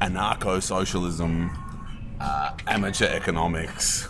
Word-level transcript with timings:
anarcho 0.00 0.62
socialism, 0.62 1.50
uh, 2.20 2.52
amateur 2.66 3.06
economics, 3.06 4.08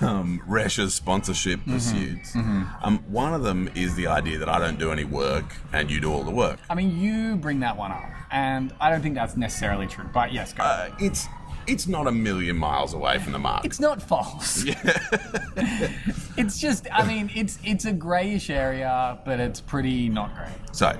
um, 0.00 0.42
Russia's 0.46 0.94
sponsorship 0.94 1.60
pursuits. 1.66 2.34
Um, 2.34 3.04
one 3.08 3.34
of 3.34 3.42
them 3.42 3.68
is 3.74 3.94
the 3.96 4.06
idea 4.06 4.38
that 4.38 4.48
I 4.48 4.58
don't 4.58 4.78
do 4.78 4.90
any 4.92 5.04
work 5.04 5.54
and 5.72 5.90
you 5.90 6.00
do 6.00 6.12
all 6.12 6.22
the 6.24 6.30
work. 6.30 6.58
I 6.70 6.74
mean, 6.74 6.98
you 6.98 7.36
bring 7.36 7.60
that 7.60 7.76
one 7.76 7.92
up, 7.92 8.04
and 8.30 8.72
I 8.80 8.90
don't 8.90 9.02
think 9.02 9.14
that's 9.14 9.36
necessarily 9.36 9.86
true. 9.86 10.08
But 10.12 10.32
yes, 10.32 10.52
go. 10.52 10.62
Uh, 10.64 10.90
it's 10.98 11.26
it's 11.66 11.86
not 11.86 12.06
a 12.06 12.12
million 12.12 12.56
miles 12.56 12.92
away 12.92 13.18
from 13.18 13.32
the 13.32 13.38
mark. 13.38 13.64
it's 13.64 13.80
not 13.80 14.02
false. 14.02 14.64
it's 16.36 16.58
just, 16.58 16.86
I 16.92 17.06
mean, 17.06 17.30
it's 17.34 17.58
it's 17.64 17.84
a 17.84 17.92
greyish 17.92 18.50
area, 18.50 19.18
but 19.24 19.40
it's 19.40 19.60
pretty 19.60 20.08
not 20.08 20.34
grey. 20.34 20.52
So, 20.72 20.98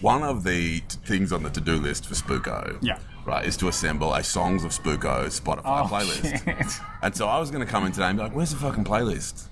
one 0.00 0.22
of 0.22 0.44
the 0.44 0.80
t- 0.80 0.98
things 1.04 1.32
on 1.32 1.42
the 1.42 1.50
to-do 1.50 1.76
list 1.76 2.06
for 2.06 2.14
Spooko, 2.14 2.78
Yeah. 2.80 2.98
Right, 3.26 3.44
is 3.44 3.56
to 3.58 3.66
assemble 3.68 4.14
a 4.14 4.22
Songs 4.22 4.62
of 4.62 4.70
Spooko 4.70 5.26
Spotify 5.26 5.62
Oh, 5.64 5.88
playlist. 5.90 6.44
shit. 6.44 6.80
And 7.02 7.14
so 7.14 7.26
I 7.26 7.38
was 7.40 7.50
going 7.50 7.64
to 7.64 7.70
come 7.70 7.84
in 7.84 7.90
today 7.92 8.04
and 8.06 8.16
be 8.16 8.22
like, 8.22 8.32
"Where's 8.34 8.50
the 8.52 8.56
fucking 8.56 8.84
playlist?" 8.84 9.48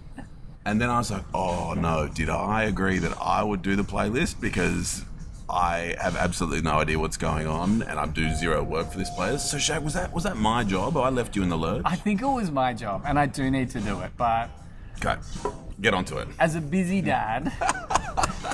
And 0.65 0.81
then 0.81 0.89
I 0.91 0.99
was 0.99 1.11
like, 1.11 1.25
"Oh 1.35 1.75
no, 1.77 2.09
did 2.09 2.31
I 2.31 2.65
agree 2.65 2.99
that 2.99 3.17
I 3.21 3.43
would 3.43 3.63
do 3.63 3.75
the 3.77 3.83
playlist 3.83 4.41
because 4.41 5.05
I 5.49 5.95
have 6.01 6.17
absolutely 6.17 6.63
no 6.63 6.79
idea 6.79 6.99
what's 6.99 7.17
going 7.17 7.47
on 7.49 7.83
and 7.83 7.99
I 7.99 8.07
do 8.07 8.33
zero 8.35 8.63
work 8.63 8.93
for 8.93 8.99
this 8.99 9.11
playlist?" 9.11 9.41
So, 9.51 9.59
Shag, 9.59 9.83
was 9.83 9.95
that 9.95 10.13
was 10.13 10.23
that 10.23 10.37
my 10.37 10.63
job? 10.63 10.97
Or 10.97 11.05
I 11.05 11.11
left 11.11 11.35
you 11.35 11.43
in 11.43 11.49
the 11.49 11.59
lurch? 11.59 11.83
I 11.85 11.97
think 11.97 12.23
it 12.23 12.27
was 12.27 12.51
my 12.53 12.73
job, 12.75 13.03
and 13.05 13.19
I 13.19 13.27
do 13.27 13.51
need 13.51 13.71
to 13.71 13.81
do 13.81 14.01
it. 14.03 14.13
But 14.17 14.51
Okay, 14.99 15.17
get 15.81 15.93
onto 15.95 16.17
it. 16.19 16.29
as 16.39 16.55
a 16.55 16.61
busy 16.61 17.03
dad 17.03 17.53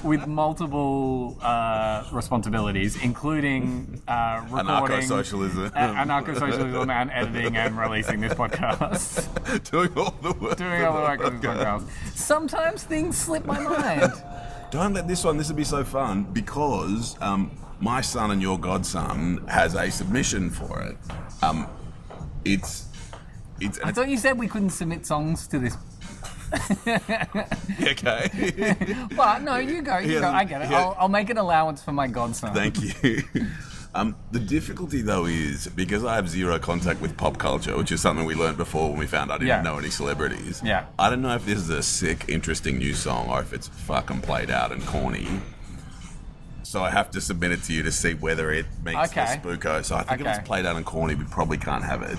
with 0.03 0.27
multiple 0.27 1.39
uh, 1.43 2.05
responsibilities, 2.13 3.03
including 3.03 4.01
uh, 4.09 4.41
recording, 4.51 4.67
Anarcho-socialism. 4.67 5.67
a- 5.67 5.71
anarcho-socialism, 5.71 6.91
and 6.91 7.11
editing 7.11 7.57
and 7.57 7.77
releasing 7.79 8.21
this 8.21 8.35
podcast. 8.35 9.29
doing 9.71 9.93
all 9.97 10.15
the 10.23 10.33
work. 10.33 10.57
doing 10.57 10.85
all 10.85 10.95
the 10.95 11.03
work 11.03 11.21
of 11.21 11.41
this 11.41 11.51
podcast. 11.51 11.89
Sometimes 12.15 12.85
things 12.85 13.17
slip 13.17 13.45
my 13.45 13.61
mind. 13.61 14.13
Don't 14.71 14.95
let 14.95 15.09
this 15.09 15.25
one. 15.25 15.37
This 15.37 15.49
will 15.49 15.57
be 15.57 15.65
so 15.65 15.83
fun 15.83 16.25
because 16.25 17.17
um, 17.21 17.51
my 17.81 18.01
son 18.01 18.31
and 18.31 18.41
your 18.41 18.59
godson 18.59 19.45
has 19.49 19.75
a 19.75 19.91
submission 19.91 20.49
for 20.51 20.81
it. 20.83 20.97
Um, 21.43 21.67
it's 22.45 22.87
it's 23.61 23.81
I 23.81 23.93
thought 23.93 24.09
you 24.09 24.17
said 24.17 24.39
we 24.39 24.47
couldn't 24.49 24.71
submit 24.71 25.07
songs 25.07 25.47
to 25.49 25.59
this. 25.59 25.77
okay. 27.83 28.97
well, 29.17 29.41
no, 29.41 29.57
you 29.57 29.83
go, 29.83 29.99
you 29.99 30.15
He 30.15 30.21
go. 30.21 30.29
I 30.29 30.45
get 30.45 30.63
it. 30.63 30.69
he- 30.69 30.75
I'll, 30.75 30.97
I'll 30.99 31.09
make 31.09 31.31
an 31.31 31.39
allowance 31.39 31.83
for 31.83 31.93
my 31.93 32.07
godson. 32.07 32.53
Thank 32.55 33.03
you. 33.03 33.23
Um, 33.93 34.15
the 34.31 34.39
difficulty 34.39 35.03
though 35.03 35.27
is 35.27 35.67
because 35.69 36.05
I 36.05 36.15
have 36.15 36.29
zero 36.29 36.59
contact 36.61 37.01
with 37.01 37.17
pop 37.17 37.39
culture, 37.39 37.77
which 37.77 37.91
is 37.91 38.01
something 38.01 38.25
we 38.25 38.35
learned 38.37 38.57
before 38.57 38.89
when 38.91 38.99
we 39.01 39.07
found 39.07 39.33
I 39.33 39.35
didn't 39.35 39.49
Yeah. 39.49 39.63
know 39.63 39.79
any 39.79 39.91
celebrities. 39.91 40.63
Yeah. 40.65 40.87
I 40.99 41.11
don't 41.11 41.23
know 41.23 41.35
if 41.35 41.45
this 41.45 41.59
is 41.59 41.71
a 41.71 41.83
sick, 41.83 42.27
interesting 42.29 42.79
new 42.79 42.95
song 42.95 43.29
or 43.29 43.41
if 43.41 43.53
it's 43.53 43.67
fucking 43.67 44.21
played 44.21 44.49
out 44.51 44.71
and 44.71 44.85
corny. 44.87 45.27
So 46.63 46.85
I 46.85 46.91
have 46.91 47.11
to 47.11 47.21
submit 47.21 47.51
it 47.51 47.65
to 47.65 47.73
you 47.73 47.83
to 47.83 47.91
see 47.91 48.15
whether 48.15 48.53
it 48.53 48.67
meets 48.85 49.11
Okay. 49.11 49.41
the 49.43 49.49
spooko. 49.49 49.85
So 49.85 49.97
I 49.97 50.05
think 50.05 50.21
if 50.21 50.27
it's 50.29 50.47
played 50.47 50.67
out 50.67 50.77
and 50.77 50.87
corny, 50.87 51.17
we 51.17 51.25
probably 51.25 51.59
can't 51.59 51.83
have 51.83 52.03
it. 52.03 52.19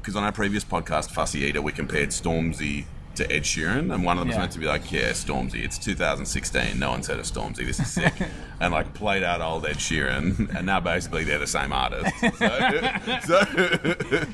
Because 0.00 0.16
on 0.16 0.24
our 0.24 0.32
previous 0.32 0.64
podcast, 0.64 1.10
Fussy 1.12 1.40
Eater, 1.42 1.62
we 1.62 1.70
compared 1.70 2.08
Stormzy 2.08 2.86
to 3.16 3.30
Ed 3.32 3.42
Sheeran, 3.42 3.92
and 3.94 4.04
one 4.04 4.16
of 4.16 4.20
them 4.20 4.28
was 4.28 4.34
Yeah. 4.36 4.40
meant 4.40 4.52
to 4.52 4.58
be 4.58 4.66
like, 4.66 4.90
"Yeah, 4.92 5.10
Stormzy. 5.10 5.64
It's 5.64 5.78
2016. 5.78 6.78
No 6.78 6.90
one's 6.90 7.06
heard 7.08 7.18
of 7.18 7.24
Stormzy. 7.26 7.66
This 7.66 7.80
is 7.80 7.90
sick." 7.90 8.12
and 8.60 8.72
like 8.72 8.94
played 8.94 9.22
out 9.22 9.40
old 9.40 9.66
Ed 9.66 9.76
Sheeran, 9.76 10.54
and 10.56 10.66
now 10.66 10.80
basically 10.80 11.24
they're 11.24 11.38
the 11.38 11.46
same 11.46 11.72
artist. 11.72 12.12
So, 12.20 12.28
so 12.30 13.44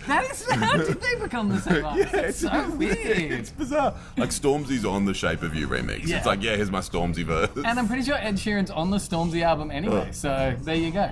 That 0.06 0.28
is 0.30 0.46
how 0.50 0.76
did 0.76 1.00
they 1.00 1.14
become 1.20 1.48
the 1.48 1.60
same 1.60 1.84
artist? 1.84 2.14
it's 2.14 2.38
so 2.40 2.70
weird. 2.76 2.96
it's 2.98 3.50
bizarre. 3.50 3.94
Like 4.16 4.30
Stormzy's 4.30 4.84
on 4.84 5.04
the 5.04 5.14
Shape 5.14 5.42
of 5.42 5.54
You 5.54 5.68
remix. 5.68 6.06
Yeah. 6.06 6.18
It's 6.18 6.26
like, 6.26 6.42
yeah, 6.42 6.56
here's 6.56 6.70
my 6.70 6.80
Stormzy 6.80 7.24
verse. 7.24 7.50
And 7.56 7.78
I'm 7.78 7.86
pretty 7.88 8.02
sure 8.04 8.14
Ed 8.16 8.36
Sheeran's 8.36 8.70
on 8.70 8.90
the 8.90 8.98
Stormzy 8.98 9.42
album 9.42 9.70
anyway. 9.70 10.08
So 10.12 10.54
there 10.62 10.74
you 10.76 10.90
go. 10.90 11.10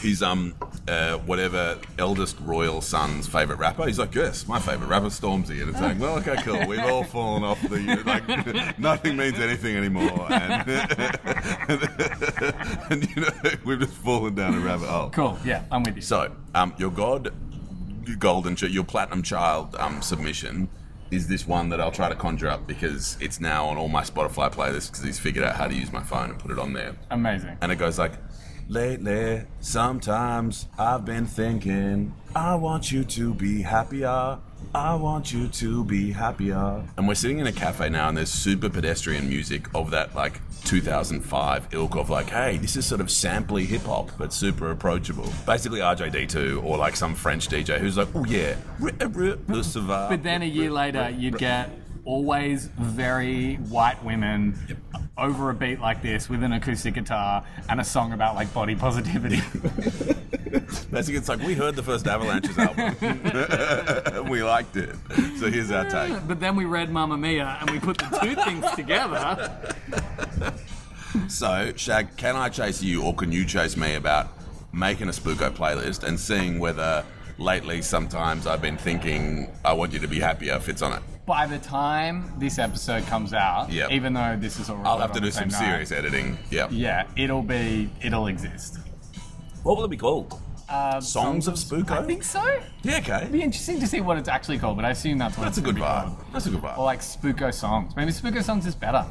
He's 0.00 0.22
um 0.22 0.54
uh, 0.88 1.18
whatever 1.18 1.78
eldest 1.98 2.36
royal 2.40 2.80
son's 2.80 3.26
favorite 3.26 3.58
rapper. 3.58 3.86
He's 3.86 3.98
like, 3.98 4.14
yes, 4.14 4.48
my 4.48 4.58
favorite 4.58 4.88
rapper 4.88 5.06
Stormzy, 5.06 5.60
and 5.60 5.70
it's 5.70 5.80
like, 5.80 5.98
well, 5.98 6.16
okay, 6.18 6.36
cool. 6.42 6.66
We've 6.66 6.80
all 6.80 7.04
fallen 7.04 7.44
off 7.44 7.60
the 7.62 8.02
like 8.06 8.26
nothing 8.78 9.16
means 9.16 9.38
anything 9.38 9.76
anymore, 9.76 10.26
and, 10.32 10.68
and 12.90 13.16
you 13.16 13.22
know 13.22 13.28
we've 13.64 13.80
just 13.80 13.94
fallen 13.94 14.34
down 14.34 14.54
a 14.54 14.60
rabbit 14.60 14.88
hole. 14.88 15.10
Cool. 15.10 15.38
Yeah, 15.44 15.62
I'm 15.70 15.82
with 15.82 15.96
you. 15.96 16.02
So, 16.02 16.34
um, 16.54 16.74
your 16.78 16.90
god, 16.90 17.32
your 18.06 18.16
golden, 18.16 18.56
ch- 18.56 18.62
your 18.64 18.84
platinum 18.84 19.22
child 19.22 19.76
um, 19.78 20.00
submission 20.00 20.68
is 21.10 21.26
this 21.26 21.46
one 21.46 21.70
that 21.70 21.80
I'll 21.80 21.90
try 21.90 22.08
to 22.08 22.14
conjure 22.14 22.48
up 22.48 22.66
because 22.66 23.16
it's 23.20 23.40
now 23.40 23.66
on 23.66 23.78
all 23.78 23.88
my 23.88 24.02
Spotify 24.02 24.52
playlists 24.52 24.90
because 24.90 25.04
he's 25.04 25.18
figured 25.18 25.44
out 25.44 25.56
how 25.56 25.66
to 25.66 25.74
use 25.74 25.92
my 25.92 26.02
phone 26.02 26.30
and 26.30 26.38
put 26.38 26.50
it 26.50 26.58
on 26.58 26.74
there. 26.74 26.94
Amazing. 27.10 27.56
And 27.62 27.72
it 27.72 27.76
goes 27.76 27.98
like, 27.98 28.12
lately, 28.68 29.42
sometimes 29.60 30.66
I've 30.78 31.04
been 31.04 31.26
thinking, 31.26 32.14
I 32.34 32.54
want 32.54 32.92
you 32.92 33.04
to 33.04 33.34
be 33.34 33.62
happier. 33.62 34.38
I 34.74 34.94
want 34.96 35.32
you 35.32 35.48
to 35.48 35.84
be 35.84 36.12
happier. 36.12 36.84
And 36.96 37.08
we're 37.08 37.14
sitting 37.14 37.38
in 37.38 37.46
a 37.46 37.52
cafe 37.52 37.88
now, 37.88 38.08
and 38.08 38.16
there's 38.16 38.30
super 38.30 38.68
pedestrian 38.68 39.28
music 39.28 39.66
of 39.74 39.90
that 39.92 40.14
like 40.14 40.40
2005 40.64 41.68
ilk 41.72 41.96
of 41.96 42.10
like, 42.10 42.30
hey, 42.30 42.58
this 42.58 42.76
is 42.76 42.84
sort 42.84 43.00
of 43.00 43.10
samply 43.10 43.64
hip 43.64 43.82
hop, 43.82 44.10
but 44.18 44.32
super 44.32 44.70
approachable. 44.70 45.32
Basically, 45.46 45.80
RJD2 45.80 46.62
or 46.62 46.76
like 46.76 46.96
some 46.96 47.14
French 47.14 47.48
DJ 47.48 47.78
who's 47.78 47.96
like, 47.96 48.08
oh 48.14 48.24
yeah, 48.24 48.56
But 50.08 50.22
then 50.22 50.42
a 50.42 50.46
year 50.46 50.70
later, 50.70 51.08
you'd 51.10 51.38
get 51.38 51.70
always 52.08 52.68
very 52.78 53.56
white 53.56 54.02
women 54.02 54.58
over 55.18 55.50
a 55.50 55.54
beat 55.54 55.78
like 55.78 56.00
this 56.00 56.30
with 56.30 56.42
an 56.42 56.54
acoustic 56.54 56.94
guitar 56.94 57.44
and 57.68 57.82
a 57.82 57.84
song 57.84 58.14
about 58.14 58.34
like 58.34 58.52
body 58.54 58.74
positivity. 58.74 59.42
Basically, 60.90 61.16
it's 61.16 61.28
like 61.28 61.40
we 61.40 61.52
heard 61.52 61.76
the 61.76 61.82
first 61.82 62.06
Avalanches 62.06 62.56
album, 62.56 62.94
we 64.30 64.42
liked 64.42 64.74
it. 64.76 64.96
So 65.38 65.50
here's 65.50 65.70
our 65.70 65.84
take. 65.84 66.26
but 66.26 66.40
then 66.40 66.56
we 66.56 66.64
read 66.64 66.90
Mamma 66.90 67.18
Mia 67.18 67.58
and 67.60 67.70
we 67.70 67.78
put 67.78 67.98
the 67.98 68.18
two 68.22 68.34
things 68.34 68.64
together. 68.74 69.52
So, 71.26 71.72
Shag, 71.74 72.16
can 72.16 72.36
I 72.36 72.50
chase 72.50 72.82
you 72.82 73.02
or 73.02 73.14
can 73.14 73.32
you 73.32 73.44
chase 73.46 73.78
me 73.78 73.94
about 73.94 74.28
making 74.72 75.08
a 75.08 75.10
Spooko 75.10 75.50
playlist 75.50 76.04
and 76.04 76.20
seeing 76.20 76.58
whether 76.58 77.02
lately 77.38 77.80
sometimes 77.80 78.46
I've 78.46 78.60
been 78.60 78.76
thinking 78.76 79.50
I 79.64 79.72
want 79.72 79.94
you 79.94 79.98
to 80.00 80.06
be 80.06 80.20
happier 80.20 80.58
fits 80.58 80.82
on 80.82 80.92
it? 80.92 81.02
By 81.28 81.46
the 81.46 81.58
time 81.58 82.32
this 82.38 82.58
episode 82.58 83.04
comes 83.06 83.34
out, 83.34 83.70
Yep. 83.70 83.90
even 83.90 84.14
though 84.14 84.34
this 84.40 84.58
is 84.58 84.70
all 84.70 84.80
I'll 84.86 84.98
have 84.98 85.12
to 85.12 85.20
do 85.20 85.30
some 85.30 85.48
night, 85.48 85.58
serious 85.62 85.92
editing. 85.92 86.38
Yeah. 86.50 86.68
Yeah, 86.70 87.04
it'll 87.16 87.42
be 87.42 87.90
it'll 88.00 88.28
exist. 88.28 88.78
What 89.62 89.76
will 89.76 89.84
it 89.84 89.90
be 89.90 89.98
called? 89.98 90.40
Uh, 90.70 91.00
Songs 91.02 91.46
of 91.46 91.54
Spooko? 91.54 91.90
I 91.90 92.02
think 92.04 92.22
so. 92.22 92.42
Yeah, 92.82 92.98
okay. 92.98 93.16
It'd 93.18 93.32
be 93.32 93.42
interesting 93.42 93.78
to 93.80 93.86
see 93.86 94.00
what 94.00 94.16
it's 94.16 94.28
actually 94.28 94.58
called, 94.58 94.76
but 94.76 94.86
I 94.86 94.90
assume 94.90 95.18
that's 95.18 95.36
what 95.36 95.44
That's 95.44 95.58
a 95.58 95.60
good 95.60 95.76
gonna 95.76 95.86
vibe. 95.86 96.16
called. 96.16 96.32
That's 96.32 96.46
a 96.46 96.50
good 96.50 96.62
bar. 96.62 96.78
Or 96.78 96.84
like 96.86 97.00
Spooko 97.00 97.52
songs. 97.52 97.94
Maybe 97.94 98.10
Spooko 98.12 98.42
songs 98.42 98.64
is 98.66 98.74
better. 98.74 99.04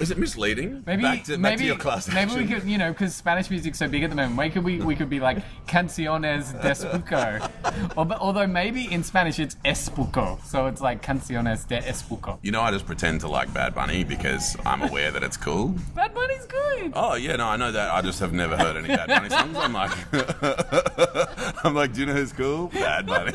Is 0.00 0.12
it 0.12 0.18
misleading? 0.18 0.84
Maybe, 0.86 1.02
back 1.02 1.24
to, 1.24 1.32
back 1.32 1.40
maybe, 1.40 1.62
to 1.62 1.66
your 1.66 1.76
class 1.76 2.12
maybe 2.12 2.34
we 2.36 2.46
could, 2.46 2.62
you 2.64 2.78
know, 2.78 2.92
because 2.92 3.14
Spanish 3.16 3.50
music's 3.50 3.78
so 3.78 3.88
big 3.88 4.04
at 4.04 4.10
the 4.10 4.16
moment. 4.16 4.36
Maybe 4.36 4.60
we 4.60 4.80
we 4.80 4.94
could 4.94 5.10
be 5.10 5.18
like 5.18 5.38
canciones 5.66 6.52
de 6.52 6.70
Espuco, 6.70 7.50
although 7.96 8.46
maybe 8.46 8.92
in 8.92 9.02
Spanish 9.02 9.40
it's 9.40 9.56
Espuco, 9.64 10.40
so 10.44 10.66
it's 10.66 10.80
like 10.80 11.02
canciones 11.02 11.64
de 11.64 11.80
Espuco. 11.80 12.38
You 12.42 12.52
know, 12.52 12.60
I 12.60 12.70
just 12.70 12.86
pretend 12.86 13.20
to 13.22 13.28
like 13.28 13.52
Bad 13.52 13.74
Bunny 13.74 14.04
because 14.04 14.56
I'm 14.64 14.82
aware 14.82 15.10
that 15.10 15.24
it's 15.24 15.36
cool. 15.36 15.74
Bad 15.94 16.14
Bunny's 16.14 16.46
good. 16.46 16.92
Oh 16.94 17.14
yeah, 17.14 17.34
no, 17.36 17.46
I 17.46 17.56
know 17.56 17.72
that. 17.72 17.92
I 17.92 18.00
just 18.00 18.20
have 18.20 18.32
never 18.32 18.56
heard 18.56 18.76
any 18.76 18.88
Bad 18.88 19.08
Bunny 19.08 19.30
songs. 19.30 19.56
I'm 19.56 19.72
like, 19.72 19.90
I'm 21.64 21.74
like, 21.74 21.92
do 21.92 22.00
you 22.00 22.06
know 22.06 22.14
who's 22.14 22.32
cool? 22.32 22.68
Bad 22.68 23.06
Bunny. 23.06 23.32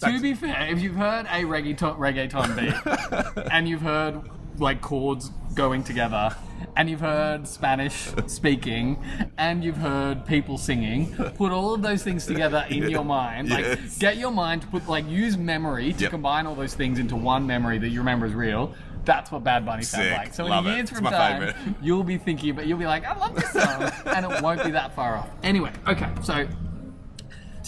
To 0.01 0.21
be 0.21 0.35
fair, 0.35 0.69
if 0.71 0.81
you've 0.81 0.95
heard 0.97 1.27
a 1.27 1.43
reggaeton, 1.43 1.99
reggaeton 1.99 2.57
beat 2.57 3.47
and 3.53 3.69
you've 3.69 3.81
heard 3.83 4.21
like 4.59 4.81
chords 4.81 5.31
going 5.55 5.83
together 5.85 6.35
and 6.77 6.89
you've 6.89 7.01
heard 7.01 7.47
Spanish 7.49 8.09
speaking 8.27 9.03
and 9.39 9.65
you've 9.65 9.77
heard 9.77 10.25
people 10.27 10.57
singing, 10.59 11.15
put 11.37 11.51
all 11.53 11.75
of 11.75 11.83
those 11.83 12.03
things 12.05 12.27
together 12.27 12.65
in 12.69 12.89
your 12.89 13.05
mind. 13.19 13.51
Like 13.51 13.65
Yes. 13.65 13.99
get 13.99 14.17
your 14.19 14.31
mind 14.31 14.63
to 14.63 14.69
put 14.69 14.89
like 14.89 15.09
use 15.09 15.37
memory 15.37 15.93
to 15.95 16.03
Yep. 16.03 16.11
combine 16.11 16.47
all 16.47 16.55
those 16.55 16.75
things 16.75 16.99
into 16.99 17.17
one 17.17 17.47
memory 17.47 17.79
that 17.79 17.89
you 17.89 17.99
remember 17.99 18.27
is 18.27 18.35
real. 18.35 18.75
That's 19.05 19.33
what 19.33 19.43
Bad 19.43 19.65
Bunny 19.65 19.83
sounds 19.83 20.11
like. 20.13 20.35
So 20.35 20.45
Love 20.45 20.67
in 20.67 20.75
years 20.75 20.91
It's 20.91 20.99
from 21.01 21.05
time, 21.09 21.41
favourite. 21.55 21.77
you'll 21.83 22.05
be 22.05 22.19
thinking, 22.19 22.55
but 22.55 22.67
you'll 22.67 22.79
be 22.79 22.85
like, 22.87 23.05
I 23.07 23.17
love 23.17 23.35
this 23.35 23.51
song, 23.53 23.91
and 24.07 24.27
it 24.31 24.43
won't 24.43 24.63
be 24.63 24.71
that 24.73 24.95
far 24.95 25.17
off. 25.17 25.31
Anyway, 25.43 25.73
okay, 25.87 26.11
so 26.23 26.47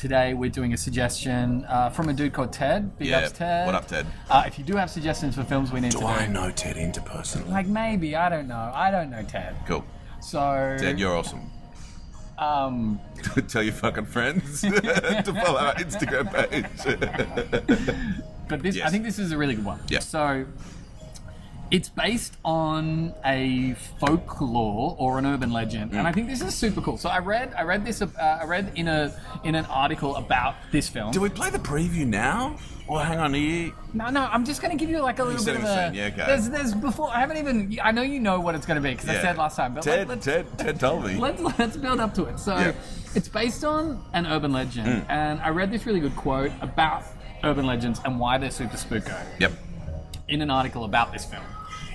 today 0.01 0.33
we're 0.33 0.49
doing 0.51 0.73
a 0.73 0.77
suggestion 0.79 1.65
uh, 1.69 1.91
from 1.91 2.09
a 2.09 2.13
dude 2.15 2.33
called 2.33 2.53
Ted. 2.53 2.97
Big 2.99 3.09
Yeah. 3.09 3.19
ups, 3.19 3.33
Ted. 3.33 3.67
What 3.67 3.75
up, 3.75 3.87
Ted? 3.87 4.07
Uh, 4.31 4.45
if 4.47 4.59
you 4.59 4.65
do 4.65 4.75
have 4.77 4.89
suggestions 4.91 5.35
for 5.35 5.45
films 5.45 5.71
we 5.73 5.81
need 5.81 5.93
do 5.93 5.99
to 6.01 6.07
I 6.07 6.27
do, 6.27 6.33
know 6.33 6.51
Ted 6.51 6.77
interpersonally? 6.77 7.49
like 7.51 7.67
maybe 7.67 8.17
I 8.17 8.29
don't 8.31 8.49
know, 8.49 8.73
I 8.75 8.91
don't 8.91 9.11
know 9.11 9.23
Ted. 9.23 9.55
Cool. 9.67 9.85
So 10.23 10.77
Ted, 10.81 10.99
you're 10.99 11.15
awesome. 11.15 11.51
um, 12.39 12.99
Tell 13.49 13.63
your 13.63 13.75
fucking 13.75 14.07
friends 14.07 14.61
to 14.63 14.71
follow 15.45 15.59
our 15.59 15.75
Instagram 15.75 16.33
page. 16.33 16.65
but 18.49 18.63
this 18.63 18.77
I 18.77 18.79
Yes. 18.79 18.91
think 18.91 19.05
this 19.05 19.19
is 19.19 19.33
a 19.33 19.39
really 19.39 19.55
good 19.55 19.67
one. 19.67 19.81
Yeah. 19.89 19.99
So 20.01 20.47
it's 21.71 21.89
based 21.89 22.37
on 22.45 23.15
a 23.25 23.75
folklore 24.01 24.97
or 24.99 25.19
an 25.19 25.27
urban 25.27 25.53
legend, 25.53 25.93
Mm. 25.93 25.99
and 25.99 26.09
I 26.09 26.13
think 26.13 26.29
this 26.29 26.43
is 26.43 26.55
super 26.55 26.81
cool. 26.81 26.97
So 26.99 27.09
I 27.09 27.19
read 27.19 27.53
I 27.57 27.63
read 27.63 27.85
this 27.85 28.03
uh, 28.03 28.09
I 28.19 28.45
read 28.45 28.73
in 28.75 28.89
a 28.89 29.13
in 29.45 29.55
an 29.55 29.67
article 29.67 30.17
about 30.17 30.55
this 30.73 30.89
film. 30.89 31.13
do 31.13 31.21
we 31.21 31.29
play 31.29 31.51
the 31.51 31.59
preview 31.59 32.07
now? 32.07 32.57
Or 32.89 33.05
hang 33.05 33.21
on, 33.21 33.33
are 33.35 33.39
you... 33.39 33.73
No, 33.93 34.11
no, 34.11 34.23
I'm 34.33 34.45
just 34.45 34.61
going 34.61 34.77
to 34.77 34.77
give 34.77 34.91
you 34.91 34.99
like 35.01 35.21
a 35.21 35.25
little 35.25 35.45
bit 35.45 35.55
of 35.55 35.63
a. 35.63 35.93
yeah, 35.95 36.07
okay. 36.07 36.25
There's, 36.27 36.51
there's 36.51 36.75
before. 36.75 37.09
I 37.09 37.21
haven't 37.21 37.37
even. 37.37 37.79
I 37.81 37.93
know 37.93 38.03
you 38.03 38.19
know 38.19 38.41
what 38.41 38.57
it's 38.57 38.67
going 38.67 38.83
to 38.83 38.89
be 38.89 38.95
because 38.95 39.09
I 39.09 39.21
said 39.21 39.39
last 39.39 39.55
time. 39.55 39.75
But 39.75 39.85
Ted, 39.85 40.09
let, 40.09 40.21
Ted, 40.23 40.45
Ted 40.59 40.81
told 40.81 41.05
me. 41.07 41.15
let's 41.27 41.41
let's 41.57 41.77
build 41.77 42.01
up 42.01 42.15
to 42.15 42.25
it. 42.25 42.41
So, 42.41 42.59
Yeah. 42.59 42.73
it's 43.15 43.29
based 43.29 43.63
on 43.63 44.03
an 44.13 44.27
urban 44.27 44.53
legend, 44.53 44.89
Mm. 45.05 45.07
and 45.09 45.41
I 45.41 45.51
read 45.51 45.71
this 45.71 45.87
really 45.87 46.01
good 46.01 46.17
quote 46.17 46.51
about 46.63 47.05
urban 47.45 47.65
legends 47.65 48.01
and 48.05 48.19
why 48.19 48.39
they're 48.39 48.51
super 48.51 48.77
spooko 48.77 49.17
Yep. 49.39 49.53
in 50.27 50.43
an 50.43 50.51
article 50.51 50.83
about 50.85 51.13
this 51.13 51.25
film 51.25 51.45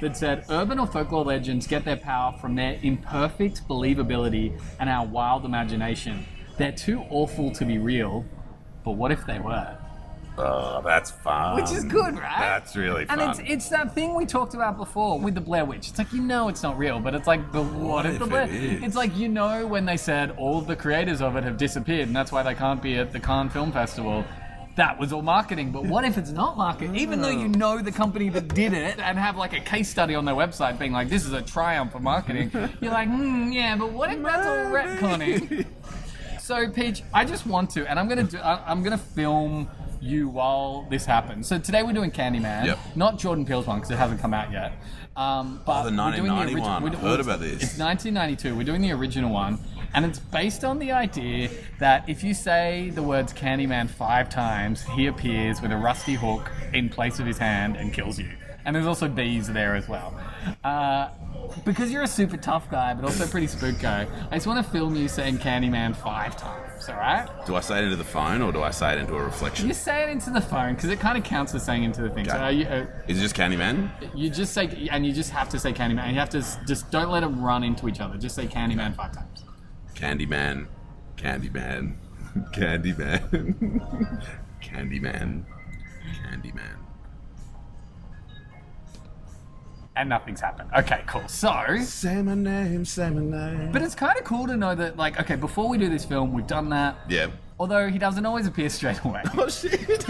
that 0.02 0.18
said 0.18 0.46
urban 0.50 0.80
or 0.80 0.88
folklore 0.88 1.24
legends 1.26 1.68
get 1.68 1.86
their 1.86 1.98
power 1.98 2.38
from 2.40 2.56
their 2.56 2.80
imperfect 2.82 3.68
believability 3.68 4.60
and 4.80 4.90
our 4.90 5.06
wild 5.06 5.46
imagination. 5.46 6.26
They're 6.58 6.72
too 6.72 7.04
awful 7.10 7.52
to 7.52 7.66
be 7.66 7.78
real, 7.78 8.26
but 8.84 8.92
what 8.92 9.12
if 9.12 9.26
they 9.26 9.40
were? 9.40 9.78
Oh, 10.38 10.82
that's 10.84 11.12
fun. 11.12 11.56
Which 11.56 11.72
is 11.72 11.86
good, 11.86 12.20
right? 12.20 12.40
That's 12.40 12.76
really 12.76 13.06
fun. 13.06 13.20
And 13.22 13.32
it's 13.32 13.50
it's 13.50 13.70
that 13.70 13.96
thing 13.96 14.16
we 14.16 14.26
talked 14.26 14.54
about 14.54 14.76
before 14.78 15.18
with 15.18 15.34
the 15.34 15.40
Blair 15.42 15.64
Witch. 15.64 15.88
It's 15.90 15.98
like 15.98 16.12
you 16.12 16.22
know 16.22 16.50
it's 16.50 16.62
not 16.62 16.78
real, 16.78 17.00
but 17.00 17.16
it's 17.16 17.28
like 17.28 17.54
the 17.54 17.64
what, 17.64 17.74
What 17.80 18.06
if 18.06 18.20
the 18.20 18.26
Blair? 18.26 18.44
it? 18.44 18.84
It's 18.84 18.98
like 18.98 19.16
you 19.16 19.30
know 19.30 19.66
when 19.66 19.86
they 19.86 19.96
said 19.96 20.32
all 20.32 20.60
the 20.60 20.76
creators 20.76 21.22
of 21.22 21.38
it 21.38 21.46
have 21.46 21.56
disappeared, 21.58 22.08
and 22.08 22.16
that's 22.16 22.34
why 22.34 22.44
they 22.44 22.54
can't 22.54 22.82
be 22.82 22.98
at 22.98 23.14
the 23.14 23.20
Cannes 23.20 23.50
Film 23.52 23.72
Festival. 23.72 24.26
That 24.76 25.00
was 25.00 25.14
all 25.14 25.22
marketing, 25.22 25.72
but 25.72 25.86
what 25.86 26.04
if 26.04 26.18
it's 26.18 26.32
not 26.32 26.58
marketing? 26.58 26.98
Even 26.98 27.22
though 27.22 27.30
you 27.30 27.48
know 27.48 27.82
the 27.82 27.94
company 27.94 28.28
that 28.30 28.50
did 28.54 28.74
it 28.74 29.00
and 29.00 29.18
have 29.18 29.38
like 29.38 29.54
a 29.54 29.62
case 29.62 29.88
study 29.90 30.16
on 30.16 30.26
their 30.26 30.36
website 30.36 30.78
being 30.78 30.92
like, 30.92 31.08
this 31.08 31.26
is 31.26 31.32
a 31.32 31.42
triumph 31.42 31.96
of 31.96 32.02
marketing, 32.02 32.52
you're 32.82 32.92
like, 32.92 33.08
hmm, 33.08 33.52
yeah, 33.54 33.78
but 33.78 33.94
what 33.94 34.12
if 34.12 34.22
that's 34.22 34.46
all 34.46 34.66
retconning? 34.74 35.66
So, 36.42 36.70
Peach, 36.70 37.04
I 37.14 37.24
just 37.24 37.48
want 37.48 37.70
to, 37.72 37.90
and 37.90 37.98
I'm 37.98 38.08
gonna 38.10 38.24
do. 38.24 38.38
I'm 38.44 38.84
gonna 38.84 38.98
film 38.98 39.70
you 40.02 40.28
while 40.28 40.86
this 40.90 41.06
happens. 41.06 41.48
So 41.48 41.58
today 41.58 41.82
we're 41.82 41.94
doing 41.94 42.12
Candyman, 42.12 42.66
Yep. 42.66 42.80
not 42.96 43.18
Jordan 43.18 43.46
Peele's 43.46 43.66
one 43.66 43.78
because 43.78 43.90
it 43.92 43.98
hasn't 43.98 44.20
come 44.22 44.34
out 44.34 44.52
yet. 44.52 44.74
Um, 45.16 45.62
but 45.66 45.82
Oh, 45.86 45.90
the 45.90 45.96
we're 45.98 46.12
doing 46.12 46.26
the 46.26 46.30
origi- 46.30 46.60
one. 46.60 46.84
we're 46.84 46.90
I've 46.90 46.96
heard 47.00 47.20
about 47.22 47.40
this. 47.40 47.64
It's 47.64 47.80
1992. 47.80 48.56
We're 48.56 48.64
doing 48.66 48.82
the 48.82 48.92
original 48.92 49.32
one, 49.32 49.58
and 49.94 50.06
it's 50.06 50.20
based 50.20 50.64
on 50.64 50.80
the 50.80 50.92
idea 50.92 51.50
that 51.80 52.08
if 52.10 52.24
you 52.24 52.34
say 52.34 52.90
the 52.94 53.04
words 53.04 53.34
Candyman 53.34 53.90
five 53.90 54.30
times, 54.30 54.84
he 54.84 55.08
appears 55.08 55.62
with 55.62 55.72
a 55.72 55.78
rusty 55.78 56.14
hook 56.16 56.52
in 56.74 56.90
place 56.90 57.20
of 57.20 57.26
his 57.26 57.38
hand 57.38 57.76
and 57.78 57.94
kills 57.94 58.20
you. 58.20 58.30
And 58.66 58.76
there's 58.76 58.88
also 58.88 59.08
bees 59.08 59.48
there 59.48 59.76
as 59.76 59.88
well. 59.88 60.20
Uh, 60.64 61.10
because 61.64 61.92
you're 61.92 62.02
a 62.02 62.08
super 62.08 62.36
tough 62.38 62.70
guy, 62.72 62.96
but 62.96 63.06
also 63.06 63.28
pretty 63.28 63.46
spook 63.46 63.80
guy, 63.80 64.08
I 64.32 64.36
just 64.36 64.48
want 64.48 64.66
to 64.66 64.72
film 64.72 64.96
you 64.96 65.08
saying 65.08 65.38
Candyman 65.38 65.96
five 65.96 66.36
times, 66.36 66.90
alright? 66.90 67.30
Do 67.46 67.56
I 67.56 67.60
say 67.60 67.78
it 67.78 67.84
into 67.84 67.96
the 67.96 68.04
phone 68.04 68.42
or 68.42 68.52
do 68.52 68.64
I 68.64 68.72
say 68.72 68.94
it 68.94 69.00
into 69.00 69.16
a 69.16 69.24
reflection? 69.24 69.68
You 69.68 69.74
say 69.76 70.04
it 70.04 70.10
into 70.10 70.32
the 70.32 70.42
phone 70.42 70.74
because 70.74 70.90
it 70.90 71.00
kind 71.00 71.16
of 71.18 71.24
counts 71.24 71.54
as 71.54 71.64
saying 71.64 71.84
into 71.84 72.02
the 72.02 72.10
thing. 72.10 72.26
So 72.26 72.34
Okay. 72.36 72.44
are 72.44 72.52
you, 72.52 72.66
uh, 72.66 72.86
Is 73.08 73.20
it 73.20 73.22
just 73.22 73.36
Candyman? 73.36 73.90
you 74.16 74.32
just 74.32 74.54
say, 74.54 74.88
and 74.92 75.06
you 75.06 75.14
just 75.14 75.30
have 75.30 75.48
to 75.50 75.60
say 75.60 75.72
Candyman. 75.72 76.10
You 76.12 76.20
have 76.20 76.30
to 76.32 76.44
just 76.68 76.90
don't 76.90 77.12
let 77.12 77.20
them 77.20 77.42
run 77.44 77.64
into 77.64 77.88
each 77.88 78.00
other. 78.02 78.18
Just 78.18 78.34
say 78.36 78.48
Candyman 78.48 78.96
five 78.96 79.12
times. 79.14 79.45
Candyman. 79.96 80.68
Candyman. 81.18 81.96
Candyman. 82.54 84.24
Candyman. 84.62 85.44
Candyman. 86.24 86.76
And 89.98 90.10
nothing's 90.10 90.42
happened. 90.42 90.70
Okay, 90.78 91.04
cool. 91.08 91.26
So, 91.30 91.54
Say 91.82 92.22
my 92.22 92.36
name, 92.36 92.84
say 92.84 93.10
my 93.10 93.22
name. 93.22 93.72
but 93.72 93.82
it's 93.82 93.96
kind 93.96 94.18
of 94.20 94.26
cool 94.26 94.46
to 94.48 94.58
know 94.58 94.76
that, 94.76 94.98
like, 94.98 95.18
okay, 95.22 95.36
before 95.38 95.70
we 95.70 95.78
do 95.78 95.88
this 95.90 96.04
film, 96.04 96.34
we've 96.34 96.48
done 96.48 96.70
that. 96.70 96.98
yeah. 97.10 97.28
Although 97.58 97.88
he 97.88 97.98
doesn't 97.98 98.26
always 98.26 98.46
appear 98.48 98.68
straight 98.70 99.00
away. 99.06 99.24
Oh 99.38 99.48
shit! 99.48 100.06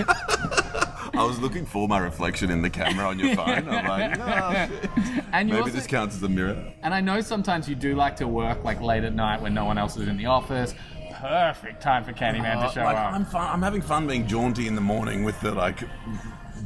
I 1.18 1.24
was 1.24 1.40
looking 1.40 1.66
for 1.66 1.88
my 1.88 1.98
reflection 2.00 2.52
in 2.52 2.62
the 2.62 2.70
camera 2.70 3.08
on 3.08 3.20
your 3.20 3.36
phone. 3.36 3.68
I'm 3.70 3.86
like, 3.88 4.20
oh, 4.20 4.54
shit. 4.68 5.24
And 5.34 5.50
you 5.50 5.56
maybe 5.56 5.64
also, 5.64 5.74
this 5.76 5.88
counts 5.88 6.16
as 6.16 6.24
a 6.24 6.30
mirror. 6.30 6.74
and 6.82 6.94
I 6.94 7.02
know 7.02 7.20
sometimes 7.22 7.68
you 7.68 7.76
do 7.76 7.96
like 7.96 8.16
to 8.18 8.28
work 8.28 8.64
like 8.64 8.82
late 8.82 9.04
at 9.04 9.14
night 9.14 9.42
when 9.42 9.54
no 9.54 9.66
one 9.66 9.78
else 9.78 9.98
is 9.98 10.08
in 10.08 10.18
the 10.18 10.26
office. 10.28 10.74
Perfect 11.14 11.82
time 11.82 12.04
for 12.04 12.14
Candyman 12.14 12.60
to 12.60 12.66
Uh, 12.68 12.72
show 12.72 12.84
like, 12.84 12.96
up. 12.98 13.14
I'm 13.14 13.26
fun. 13.26 13.48
I'm 13.52 13.62
having 13.62 13.82
fun 13.82 14.07
being 14.07 14.28
jaunty 14.28 14.68
in 14.68 14.76
the 14.76 14.81
morning 14.81 15.24
with 15.24 15.40
the 15.42 15.52
like 15.52 15.80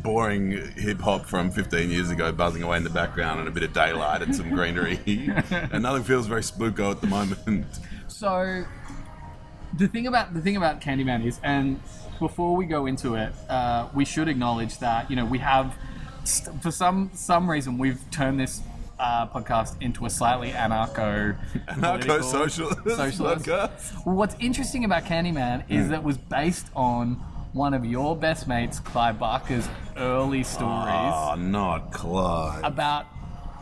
boring 0.04 0.52
hip 0.76 1.00
hop 1.00 1.26
from 1.26 1.52
15 1.52 1.90
years 1.90 2.10
ago 2.10 2.32
buzzing 2.32 2.64
away 2.64 2.78
in 2.78 2.84
the 2.84 2.90
background 2.90 3.40
and 3.40 3.48
a 3.50 3.52
bit 3.52 3.64
of 3.64 3.74
daylight 3.74 4.22
and 4.22 4.36
some 4.36 4.50
greenery, 4.50 5.00
and 5.52 5.84
nothing 5.84 6.04
feels 6.04 6.26
very 6.28 6.42
spooko 6.42 6.92
at 6.92 7.02
the 7.02 7.08
moment. 7.08 7.68
So 8.08 8.64
the 9.78 9.88
thing 9.88 10.08
about 10.08 10.34
the 10.34 10.42
thing 10.42 10.56
about 10.58 10.82
Candyman 10.82 11.26
is, 11.26 11.40
and 11.44 11.80
before 12.20 12.56
we 12.56 12.66
go 12.66 12.86
into 12.86 13.16
it, 13.16 13.34
uh, 13.50 13.88
we 13.94 14.06
should 14.06 14.28
acknowledge 14.28 14.78
that 14.80 15.10
you 15.10 15.16
know 15.16 15.26
we 15.26 15.40
have, 15.40 15.76
st- 16.24 16.62
for 16.62 16.72
some 16.72 17.10
some 17.14 17.50
reason, 17.50 17.78
we've 17.78 18.00
turned 18.12 18.40
this 18.40 18.62
uh, 19.00 19.26
podcast 19.28 19.82
into 19.82 20.06
a 20.06 20.10
slightly 20.10 20.52
anarcho 20.52 21.38
Anarcho-socialist 21.68 22.80
podcast. 22.86 24.06
Well, 24.06 24.16
what's 24.16 24.36
interesting 24.40 24.84
about 24.86 25.06
Candyman 25.06 25.64
is 25.70 25.90
that 25.90 25.96
it 26.00 26.04
was 26.04 26.18
based 26.18 26.68
on 26.76 27.14
one 27.54 27.74
of 27.74 27.84
your 27.86 28.16
best 28.16 28.48
mates, 28.48 28.80
Clive 28.80 29.18
Barker's 29.18 29.68
early 29.98 30.44
stories 30.44 30.66
Oh, 30.68 31.36
not 31.38 31.92
Clyde. 31.92 32.62
about 32.64 33.06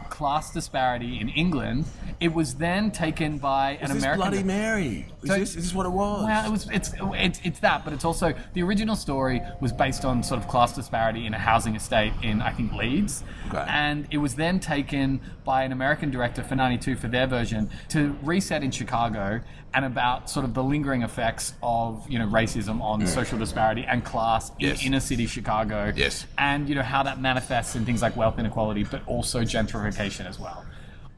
class 0.09 0.53
disparity 0.53 1.19
in 1.19 1.29
England. 1.29 1.85
It 2.19 2.33
was 2.33 2.55
then 2.55 2.91
taken 2.91 3.37
by 3.37 3.71
an 3.81 3.85
Is 3.85 3.93
this 3.93 4.03
American. 4.03 4.21
Bloody 4.21 4.43
Mary? 4.43 5.05
Is, 5.23 5.29
So- 5.29 5.39
this, 5.39 5.49
is 5.55 5.63
this 5.65 5.73
what 5.73 5.85
it 5.85 5.89
was? 5.89 6.25
Well, 6.25 6.45
it 6.45 6.51
was 6.51 6.69
it's, 6.69 6.93
it's 6.99 7.39
it's 7.43 7.59
that, 7.59 7.83
but 7.83 7.93
it's 7.93 8.05
also 8.05 8.33
the 8.53 8.63
original 8.63 8.95
story 8.95 9.41
was 9.61 9.71
based 9.71 10.05
on 10.05 10.23
sort 10.23 10.41
of 10.41 10.47
class 10.47 10.73
disparity 10.73 11.25
in 11.25 11.33
a 11.33 11.39
housing 11.39 11.75
estate 11.75 12.13
in 12.23 12.41
I 12.41 12.51
think 12.51 12.73
Leeds, 12.73 13.23
Okay. 13.49 13.65
and 13.67 14.07
it 14.11 14.17
was 14.17 14.35
then 14.35 14.59
taken 14.59 15.21
by 15.45 15.63
an 15.63 15.71
American 15.71 16.11
director 16.11 16.43
for 16.43 16.55
'92 16.55 16.95
for 16.95 17.07
their 17.07 17.27
version 17.27 17.69
to 17.89 18.17
reset 18.23 18.63
in 18.63 18.71
Chicago 18.71 19.41
and 19.73 19.85
about 19.85 20.29
sort 20.29 20.45
of 20.45 20.53
the 20.53 20.63
lingering 20.63 21.03
effects 21.03 21.53
of 21.61 22.09
you 22.09 22.17
know 22.17 22.27
racism 22.27 22.81
on 22.81 23.01
mm. 23.01 23.07
social 23.07 23.37
disparity 23.37 23.85
and 23.87 24.03
class 24.03 24.51
in 24.59 24.75
inner 24.83 24.99
city 24.99 25.27
Chicago, 25.27 25.91
Yes. 25.95 26.25
and 26.37 26.67
you 26.69 26.75
know 26.75 26.81
how 26.81 27.03
that 27.03 27.21
manifests 27.21 27.75
in 27.75 27.85
things 27.85 28.01
like 28.01 28.15
wealth 28.15 28.39
inequality, 28.39 28.83
but 28.83 29.01
also 29.07 29.41
gentrification 29.41 29.96
as 29.99 30.39
well. 30.39 30.63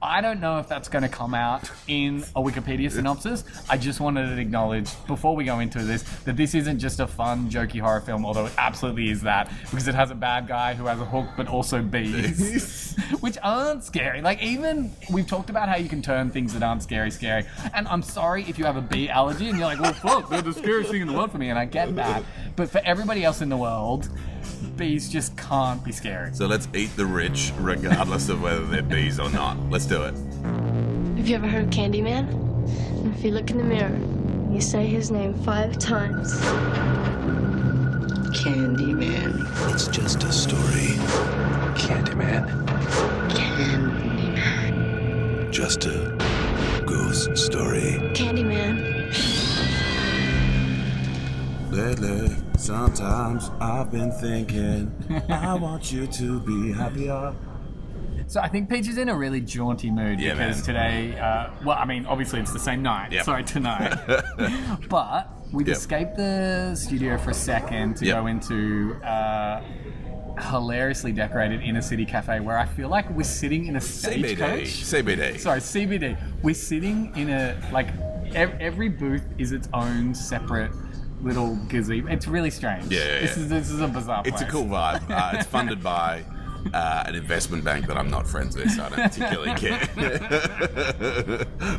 I 0.01 0.21
don't 0.21 0.39
know 0.39 0.59
if 0.59 0.69
that's 0.69 0.87
going 0.87 1.01
to 1.01 1.09
come 1.09 1.33
out 1.33 1.69
in 1.89 2.23
a 2.33 2.41
Wikipedia 2.41 2.89
synopsis. 2.89 3.43
I 3.69 3.77
just 3.77 3.99
wanted 3.99 4.33
to 4.33 4.41
acknowledge 4.41 4.89
before 5.07 5.35
we 5.35 5.43
go 5.43 5.59
into 5.59 5.83
this 5.83 6.03
that 6.23 6.37
this 6.37 6.55
isn't 6.55 6.79
just 6.79 7.01
a 7.01 7.07
fun, 7.07 7.49
jokey 7.49 7.81
horror 7.81 7.99
film, 7.99 8.25
although 8.25 8.45
it 8.45 8.53
absolutely 8.57 9.09
is 9.09 9.21
that 9.23 9.51
because 9.69 9.89
it 9.89 9.95
has 9.95 10.09
a 10.09 10.15
bad 10.15 10.47
guy 10.47 10.73
who 10.73 10.85
has 10.85 11.01
a 11.01 11.05
hook, 11.05 11.27
but 11.35 11.49
also 11.49 11.81
bees, 11.81 12.95
which 13.19 13.37
aren't 13.43 13.83
scary. 13.83 14.21
Like 14.21 14.41
even 14.41 14.89
we've 15.11 15.27
talked 15.27 15.49
about 15.49 15.67
how 15.67 15.75
you 15.75 15.89
can 15.89 16.01
turn 16.01 16.29
things 16.29 16.53
that 16.53 16.63
aren't 16.63 16.81
scary 16.81 17.11
scary. 17.11 17.43
And 17.73 17.85
I'm 17.89 18.01
sorry 18.01 18.45
if 18.47 18.57
you 18.57 18.63
have 18.63 18.77
a 18.77 18.81
bee 18.81 19.09
allergy 19.09 19.49
and 19.49 19.57
you're 19.57 19.67
like, 19.67 19.81
well, 19.81 19.93
fuck, 19.93 20.29
they're 20.29 20.41
the 20.41 20.53
scariest 20.53 20.91
thing 20.91 21.01
in 21.01 21.07
the 21.07 21.13
world 21.13 21.33
for 21.33 21.39
me, 21.39 21.49
and 21.49 21.59
I 21.59 21.65
get 21.65 21.93
that. 21.97 22.23
But 22.55 22.69
for 22.69 22.79
everybody 22.85 23.25
else 23.25 23.41
in 23.41 23.49
the 23.49 23.57
world, 23.57 24.07
bees 24.77 25.09
just 25.09 25.35
can't 25.37 25.83
be 25.83 25.91
scary. 25.91 26.33
So 26.33 26.47
let's 26.47 26.67
eat 26.73 26.95
the 26.95 27.05
rich, 27.05 27.51
regardless 27.59 28.29
of 28.29 28.41
whether 28.41 28.65
they're 28.65 28.81
bees 28.81 29.19
or 29.19 29.29
not. 29.29 29.57
Let's 29.69 29.85
do 29.85 30.03
it. 30.03 30.13
Have 31.17 31.27
you 31.27 31.35
ever 31.35 31.47
heard 31.47 31.65
of 31.65 31.69
Candyman? 31.69 32.29
And 32.29 33.13
if 33.13 33.23
you 33.23 33.31
look 33.31 33.49
in 33.51 33.57
the 33.57 33.63
mirror, 33.63 33.97
you 34.53 34.61
say 34.61 34.85
his 34.87 35.11
name 35.11 35.33
five 35.43 35.77
times. 35.77 36.33
Candyman. 38.35 39.45
It's 39.73 39.87
just 39.87 40.23
a 40.23 40.31
story. 40.31 40.95
Candyman. 41.75 42.47
Candyman. 43.29 44.71
Just 45.51 45.85
a 45.85 46.15
ghost 46.85 47.37
story. 47.37 47.99
Candyman. 48.13 49.38
Lately, 51.71 52.35
sometimes 52.57 53.51
I've 53.61 53.91
been 53.91 54.11
thinking, 54.11 54.91
I 55.29 55.53
want 55.61 55.91
you 55.91 56.07
to 56.07 56.39
be 56.39 56.73
happier. 56.73 57.33
So 58.27 58.41
I 58.41 58.47
think 58.47 58.69
Peach 58.69 58.87
is 58.87 58.97
in 58.97 59.07
a 59.09 59.15
really 59.15 59.39
jaunty 59.41 59.91
mood 59.91 60.19
Yeah, 60.19 60.33
because 60.33 60.61
today, 60.63 61.17
uh, 61.19 61.51
well, 61.63 61.77
I 61.79 61.85
mean, 61.85 62.05
obviously 62.07 62.39
it's 62.39 62.51
the 62.53 62.59
same 62.59 62.81
night. 62.81 63.11
Yep. 63.11 63.25
Sorry, 63.25 63.43
tonight. 63.43 63.93
but 64.89 65.29
we've 65.51 65.67
Yep. 65.67 65.77
escaped 65.77 66.15
the 66.17 66.75
studio 66.75 67.17
for 67.19 67.31
a 67.31 67.33
second 67.35 67.97
to 67.97 68.05
Yep. 68.05 68.15
go 68.15 68.27
into 68.27 68.95
uh, 69.03 69.61
hilariously 70.51 71.11
decorated 71.11 71.61
inner 71.61 71.81
city 71.81 72.05
cafe 72.05 72.39
where 72.39 72.57
I 72.57 72.65
feel 72.65 72.89
like 72.89 73.09
we're 73.11 73.23
sitting 73.23 73.67
in 73.67 73.75
a 73.75 73.79
CBD. 73.79 74.35
stagecoach. 74.35 74.67
CBD. 74.83 75.39
Sorry, 75.39 75.59
CBD. 75.59 76.17
We're 76.41 76.53
sitting 76.55 77.15
in 77.15 77.29
a 77.29 77.55
like 77.71 77.89
ev- 78.33 78.57
every 78.59 78.89
booth 78.89 79.23
is 79.37 79.51
its 79.51 79.69
own 79.73 80.13
separate 80.15 80.71
little 81.21 81.55
gazebo. 81.67 82.09
It's 82.09 82.27
really 82.27 82.49
strange. 82.51 82.91
Yeah, 82.91 82.99
yeah, 82.99 83.19
This 83.21 83.37
is 83.37 83.49
this 83.49 83.69
is 83.69 83.81
a 83.81 83.87
bizarre. 83.87 84.23
It's 84.25 84.41
a 84.41 84.45
cool 84.45 84.65
vibe. 84.65 84.99
Uh, 85.09 85.31
it's 85.37 85.47
funded 85.47 85.81
by 85.83 86.23
uh, 86.73 87.03
an 87.07 87.15
investment 87.15 87.63
bank 87.63 87.87
that 87.87 87.97
I'm 87.97 88.09
not 88.09 88.27
friends 88.27 88.55
with, 88.55 88.69
so 88.71 88.83
I 88.83 88.89
don't 88.89 88.99
particularly 89.11 89.53
care. 89.55 89.87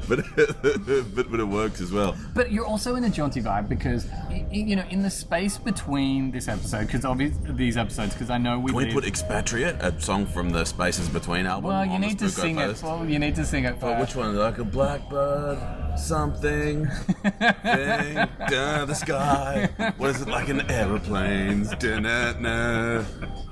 but, 0.08 0.24
but 1.14 1.30
but 1.30 1.40
it 1.40 1.44
works 1.48 1.80
as 1.80 1.92
well. 1.92 2.16
But 2.34 2.50
you're 2.50 2.66
also 2.66 2.96
in 2.96 3.04
a 3.04 3.10
jaunty 3.10 3.40
vibe 3.40 3.68
because, 3.68 4.06
you 4.50 4.76
know, 4.76 4.84
in 4.90 5.02
the 5.02 5.10
space 5.10 5.58
between 5.58 6.30
this 6.30 6.48
episode, 6.48 6.86
because 6.86 7.04
obviously 7.04 7.52
these 7.52 7.76
episodes, 7.76 8.14
because 8.14 8.30
I 8.30 8.38
know 8.38 8.58
we 8.58 8.70
Can 8.70 8.76
we 8.76 8.84
live- 8.86 8.94
put 8.94 9.04
Expatriate, 9.04 9.76
a 9.80 9.98
song 10.00 10.26
from 10.26 10.50
the 10.50 10.64
Spaces 10.64 11.08
Between 11.08 11.46
album? 11.46 11.68
well, 11.70 11.84
you 11.86 11.98
need 11.98 12.18
to 12.18 12.28
sing 12.28 12.58
it. 12.58 12.82
Well, 12.82 13.06
you 13.06 13.18
need 13.18 13.34
to 13.36 13.44
sing 13.44 13.64
it. 13.64 13.74
Oh, 13.76 13.80
first. 13.80 14.00
which 14.00 14.16
one? 14.16 14.36
Like 14.36 14.58
a 14.58 14.64
blackbird, 14.64 15.58
something, 15.98 16.86
thing, 16.86 17.34
down 18.48 18.88
the 18.88 18.94
sky. 18.94 19.68
What 19.96 20.10
is 20.10 20.22
it 20.22 20.28
like 20.28 20.48
in 20.48 20.58
the 20.58 20.70
aeroplanes? 20.70 21.70
Da-na-na, 21.76 23.04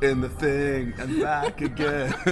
in 0.02 0.20
the 0.20 0.28
thing 0.28 0.94
and 0.98 1.20
back 1.20 1.60
again. 1.60 2.14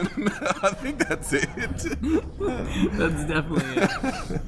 I 0.63 0.71
think 0.75 0.99
that's 1.07 1.33
it. 1.33 1.49
That's 1.57 3.25
definitely 3.25 3.83
it. 3.83 4.41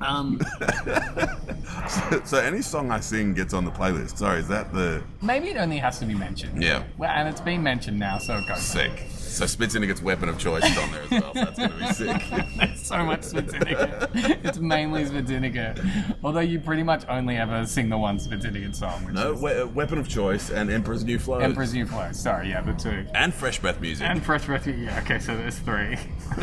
Um, 0.00 0.40
so 2.24 2.38
any 2.38 2.62
song 2.62 2.90
I 2.90 3.00
sing 3.00 3.34
gets 3.34 3.52
on 3.52 3.64
the 3.64 3.70
playlist. 3.70 4.18
Sorry, 4.18 4.40
is 4.40 4.48
that 4.48 4.72
the 4.72 5.02
maybe 5.22 5.48
it 5.48 5.56
only 5.56 5.78
has 5.78 5.98
to 5.98 6.06
be 6.06 6.14
mentioned. 6.14 6.62
Yeah. 6.62 6.84
Well, 6.96 7.10
and 7.10 7.28
it's 7.28 7.40
been 7.40 7.62
mentioned 7.62 7.98
now, 7.98 8.18
so 8.18 8.38
it 8.38 8.46
goes. 8.46 8.62
sick? 8.62 9.06
So 9.28 9.46
Spit 9.46 9.72
Syndicate's 9.72 10.02
weapon 10.02 10.28
of 10.28 10.38
choice 10.38 10.64
is 10.64 10.76
on 10.78 10.90
there 10.90 11.02
as 11.02 11.10
well. 11.10 11.34
So 11.34 11.44
that's 11.44 11.58
going 11.58 11.70
to 11.70 11.76
be 11.78 11.86
sick. 11.92 12.22
There's 12.58 12.80
so 12.86 13.04
much 13.04 13.22
Spit 13.22 13.50
Syndicate. 13.50 14.10
It's 14.44 14.58
mainly 14.58 15.04
Spit 15.04 15.28
Syndicate. 15.28 15.78
Although 16.24 16.40
you 16.40 16.58
pretty 16.60 16.82
much 16.82 17.04
only 17.08 17.36
ever 17.36 17.64
sing 17.66 17.88
the 17.88 17.98
one 17.98 18.18
Spit 18.18 18.42
Syndicate 18.42 18.74
song, 18.74 19.04
which 19.04 19.14
No, 19.14 19.32
is 19.34 19.40
we- 19.42 19.52
uh, 19.52 19.66
weapon 19.66 19.98
of 19.98 20.08
choice 20.08 20.50
and 20.50 20.70
Emperor's 20.70 21.04
New 21.04 21.18
Flow. 21.18 21.38
Emperor's 21.38 21.74
New 21.74 21.86
Flow. 21.86 22.10
Sorry, 22.12 22.48
yeah, 22.50 22.60
the 22.62 22.72
two. 22.72 23.06
and 23.14 23.32
Fresh 23.34 23.60
Breath 23.60 23.80
music. 23.80 24.06
And 24.08 24.22
Fresh 24.24 24.46
Breath. 24.46 24.66
Yeah, 24.66 24.98
okay, 25.04 25.18
so 25.18 25.36
there's 25.36 25.58
three. 25.58 25.96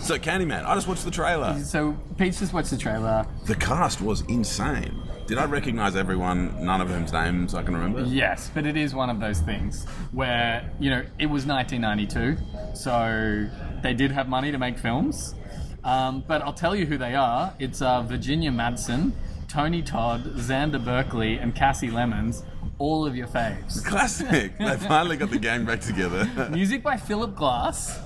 so 0.00 0.18
Candyman, 0.18 0.64
I 0.64 0.74
just 0.74 0.86
watched 0.88 1.04
the 1.04 1.10
trailer. 1.10 1.58
so 1.64 1.96
Peach 2.16 2.38
just 2.38 2.52
watched 2.52 2.70
the 2.70 2.76
trailer. 2.78 3.26
The 3.46 3.54
cast 3.56 4.00
was 4.00 4.22
insane. 4.28 5.02
Did 5.26 5.38
I 5.38 5.44
recognize 5.44 5.96
everyone, 5.96 6.64
none 6.64 6.80
of 6.80 6.88
whom's 6.88 7.12
names 7.12 7.52
I 7.52 7.64
can 7.64 7.74
remember? 7.74 8.02
Yes, 8.02 8.48
but 8.54 8.64
it 8.64 8.76
is 8.76 8.94
one 8.94 9.10
of 9.10 9.18
those 9.18 9.40
things 9.40 9.84
where, 10.12 10.70
you 10.78 10.88
know, 10.88 11.02
it 11.18 11.26
was 11.26 11.44
1992, 11.46 12.76
so 12.76 13.48
they 13.82 13.92
did 13.92 14.12
have 14.12 14.28
money 14.28 14.52
to 14.52 14.58
make 14.58 14.78
films. 14.78 15.34
Um, 15.82 16.22
but 16.28 16.42
I'll 16.42 16.52
tell 16.52 16.76
you 16.76 16.86
who 16.86 16.96
they 16.96 17.16
are. 17.16 17.52
It's 17.58 17.82
uh, 17.82 18.02
Virginia 18.02 18.52
Madsen, 18.52 19.12
Tony 19.48 19.82
Todd, 19.82 20.24
Xander 20.36 20.84
Berkeley, 20.84 21.38
and 21.38 21.56
Kasi 21.56 21.88
Lemmons. 21.90 22.44
All 22.78 23.04
of 23.06 23.16
your 23.16 23.26
faves. 23.26 23.84
Classic. 23.84 24.56
they 24.58 24.76
finally 24.76 25.16
got 25.16 25.30
the 25.30 25.38
gang 25.38 25.64
back 25.64 25.80
together. 25.80 26.28
Music 26.52 26.82
by 26.82 26.96
Philip 26.96 27.34
Glass, 27.34 27.98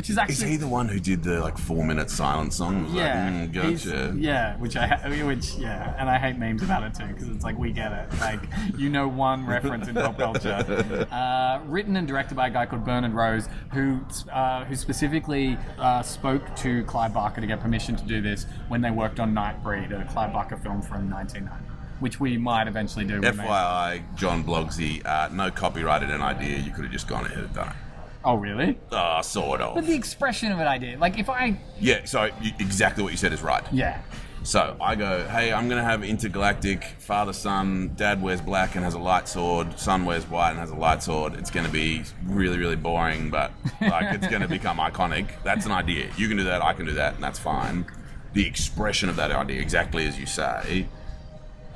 which 0.00 0.08
is 0.08 0.16
actually 0.16 0.32
Is 0.32 0.40
he 0.40 0.56
the 0.56 0.66
one 0.66 0.88
who 0.88 0.98
did 0.98 1.22
the 1.22 1.40
like 1.40 1.58
four 1.58 1.84
minute 1.84 2.08
silent 2.08 2.54
song? 2.54 2.84
Was 2.84 2.94
Yeah, 2.94 3.24
like, 3.42 3.50
mm, 3.50 3.52
gotcha. 3.52 4.16
yeah, 4.18 4.56
which 4.56 4.74
I 4.74 4.86
ha- 4.86 5.26
which 5.26 5.56
yeah, 5.56 5.94
and 5.98 6.08
I 6.08 6.16
hate 6.18 6.38
memes 6.38 6.62
about 6.62 6.84
it 6.84 6.94
too 6.94 7.06
because 7.08 7.28
it's 7.28 7.44
like 7.44 7.58
we 7.58 7.70
get 7.70 7.92
it, 7.92 8.18
like 8.18 8.40
you 8.78 8.88
know 8.88 9.08
one 9.08 9.44
reference 9.46 9.88
in 9.88 9.94
pop 9.94 10.16
culture. 10.16 10.56
Uh, 11.10 11.60
written 11.66 11.96
and 11.96 12.06
directed 12.06 12.34
by 12.34 12.46
a 12.46 12.50
guy 12.50 12.64
called 12.64 12.84
Bernard 12.84 13.12
Rose, 13.12 13.48
who 13.72 14.00
uh, 14.32 14.64
who 14.64 14.74
specifically 14.74 15.58
uh, 15.78 16.02
spoke 16.02 16.54
to 16.56 16.82
Clive 16.84 17.12
Barker 17.12 17.40
to 17.40 17.46
get 17.46 17.60
permission 17.60 17.96
to 17.96 18.04
do 18.04 18.22
this 18.22 18.46
when 18.68 18.80
they 18.80 18.90
worked 18.90 19.20
on 19.20 19.34
Nightbreed, 19.34 19.90
a 19.92 20.10
Clive 20.10 20.32
Barker 20.32 20.56
film 20.56 20.80
from 20.82 21.10
1990, 21.10 21.64
which 22.00 22.20
we 22.20 22.38
might 22.38 22.68
eventually 22.68 23.04
do. 23.04 23.20
FYI, 23.20 24.02
John 24.16 24.44
Blogsy, 24.44 25.04
uh, 25.04 25.28
no 25.32 25.50
copyrighted 25.50 26.10
an 26.10 26.22
idea. 26.22 26.58
You 26.58 26.70
could 26.70 26.84
have 26.84 26.92
just 26.92 27.08
gone 27.08 27.26
ahead 27.26 27.44
and 27.44 27.54
done 27.54 27.68
it. 27.68 27.74
Oh 28.24 28.34
really? 28.34 28.78
Ah, 28.92 29.20
sort 29.22 29.60
But 29.60 29.78
of. 29.78 29.86
the 29.86 29.94
expression 29.94 30.52
of 30.52 30.58
it, 30.60 30.66
I 30.66 30.78
did. 30.78 31.00
Like 31.00 31.18
if 31.18 31.30
I, 31.30 31.58
Yeah, 31.78 32.04
so 32.04 32.24
you, 32.42 32.52
exactly 32.58 33.02
what 33.02 33.12
you 33.12 33.18
said 33.18 33.32
is 33.32 33.40
right. 33.42 33.64
yeah, 33.72 34.02
So 34.42 34.76
I 34.80 34.94
go, 34.94 35.26
hey, 35.28 35.52
I'm 35.52 35.68
gonna 35.70 35.84
have 35.84 36.04
intergalactic 36.04 36.84
father 36.98 37.32
son. 37.32 37.92
Dad 37.96 38.20
wears 38.22 38.40
black 38.42 38.74
and 38.74 38.84
has 38.84 38.94
a 38.94 38.98
light 38.98 39.26
sword. 39.28 39.78
Son 39.78 40.04
wears 40.04 40.24
white 40.28 40.50
and 40.50 40.58
has 40.58 40.70
a 40.70 40.74
light 40.74 41.02
sword. 41.02 41.34
It's 41.34 41.50
gonna 41.50 41.68
be 41.70 42.02
really, 42.26 42.58
really 42.58 42.76
boring, 42.76 43.30
but 43.30 43.52
like 43.80 44.14
it's 44.14 44.26
gonna 44.28 44.48
become 44.48 44.76
iconic. 44.90 45.26
That's 45.42 45.64
an 45.66 45.72
idea. 45.72 46.10
You 46.18 46.28
can 46.28 46.36
do 46.36 46.44
that. 46.44 46.62
I 46.62 46.74
can 46.74 46.84
do 46.86 46.92
that, 46.92 47.14
and 47.14 47.24
that's 47.24 47.38
fine. 47.38 47.86
The 48.34 48.46
expression 48.46 49.08
of 49.08 49.16
that 49.16 49.30
idea, 49.32 49.60
exactly 49.60 50.06
as 50.06 50.18
you 50.18 50.26
say, 50.26 50.86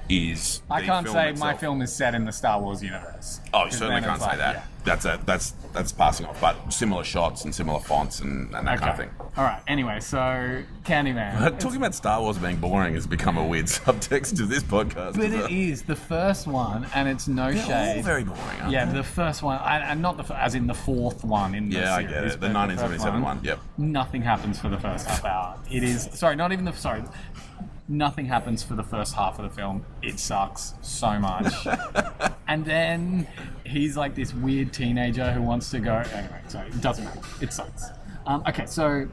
is. 0.09 0.63
I 0.71 0.83
can't 0.83 1.09
say 1.09 1.33
my 1.33 1.55
film 1.57 1.83
is 1.83 1.93
set 1.93 2.15
in 2.15 2.25
the 2.25 2.33
Star 2.33 2.61
Wars 2.61 2.83
universe. 2.83 3.41
Oh, 3.53 3.67
you 3.67 3.71
certainly 3.71 4.03
can't 4.03 4.21
say 4.21 4.27
like, 4.29 4.39
that. 4.39 4.55
yeah. 4.55 4.65
That's 4.85 5.07
a 5.07 5.19
that's 5.25 5.53
that's 5.73 5.93
passing 5.93 6.27
off. 6.27 6.39
But 6.41 6.71
similar 6.71 7.05
shots 7.05 7.45
and 7.45 7.55
similar 7.55 7.81
fonts 7.81 8.21
and, 8.21 8.55
and 8.55 8.67
that 8.67 8.79
kind 8.79 8.91
of 8.91 8.99
thing. 8.99 9.11
All 9.37 9.45
right. 9.45 9.63
Anyway, 9.67 9.99
so 10.01 10.63
Candyman. 10.85 11.59
Talking 11.59 11.79
about 11.79 11.95
Star 11.95 12.21
Wars 12.21 12.37
being 12.37 12.57
boring 12.57 12.95
has 12.95 13.07
become 13.07 13.39
a 13.39 13.47
weird 13.47 13.67
subtext 13.67 14.37
to 14.37 14.47
this 14.47 14.63
podcast. 14.63 15.17
but 15.17 15.33
it 15.33 15.51
is 15.51 15.83
the 15.83 15.97
first 15.97 16.47
one, 16.47 16.87
and 16.95 17.09
it's 17.09 17.27
no 17.29 17.51
They're 17.51 17.63
all 17.63 17.95
shade. 17.95 18.05
very 18.05 18.25
boring. 18.25 18.61
Aren't 18.61 18.73
yeah, 18.73 18.85
they? 18.85 18.99
the 18.99 19.03
first 19.03 19.43
one, 19.43 19.59
and 19.59 20.03
not 20.03 20.19
the 20.19 20.35
as 20.39 20.55
in 20.55 20.67
the 20.67 20.75
fourth 20.75 21.25
one 21.25 21.55
in 21.55 21.71
the 21.71 21.77
Yeah, 21.77 21.97
I 21.97 22.03
get 22.03 22.25
it. 22.25 22.33
The 22.33 22.39
but 22.39 22.53
first 22.53 22.55
1977 22.55 23.23
one, 23.23 23.41
yep. 23.43 23.61
Nothing 23.79 24.21
happens 24.21 24.61
for 24.61 24.69
the 24.69 24.79
first 24.79 25.07
half 25.07 25.25
hour. 25.25 25.59
It 25.71 25.83
is 25.83 26.11
sorry, 26.13 26.37
not 26.37 26.53
even 26.53 26.67
the 26.67 26.73
sorry. 26.73 27.03
Nothing 27.87 28.27
happens 28.27 28.63
for 28.63 28.75
the 28.75 28.83
first 28.83 29.15
half 29.15 29.39
of 29.39 29.45
the 29.45 29.55
film. 29.55 29.85
It 30.03 30.19
sucks 30.19 30.73
so 30.81 31.19
much. 31.19 31.53
and 32.49 32.65
then 32.65 33.27
he's 33.67 33.95
like 33.97 34.15
this 34.15 34.33
weird 34.33 34.73
teenager 34.73 35.31
who 35.33 35.43
wants 35.43 35.71
to 35.73 35.81
go. 35.81 35.97
Anyway, 35.97 36.41
so 36.49 36.61
it 36.61 36.81
doesn't 36.81 37.05
matter. 37.05 37.21
It 37.43 37.53
sucks. 37.53 37.91
Um, 38.27 38.43
okay, 38.49 38.65
so 38.65 39.07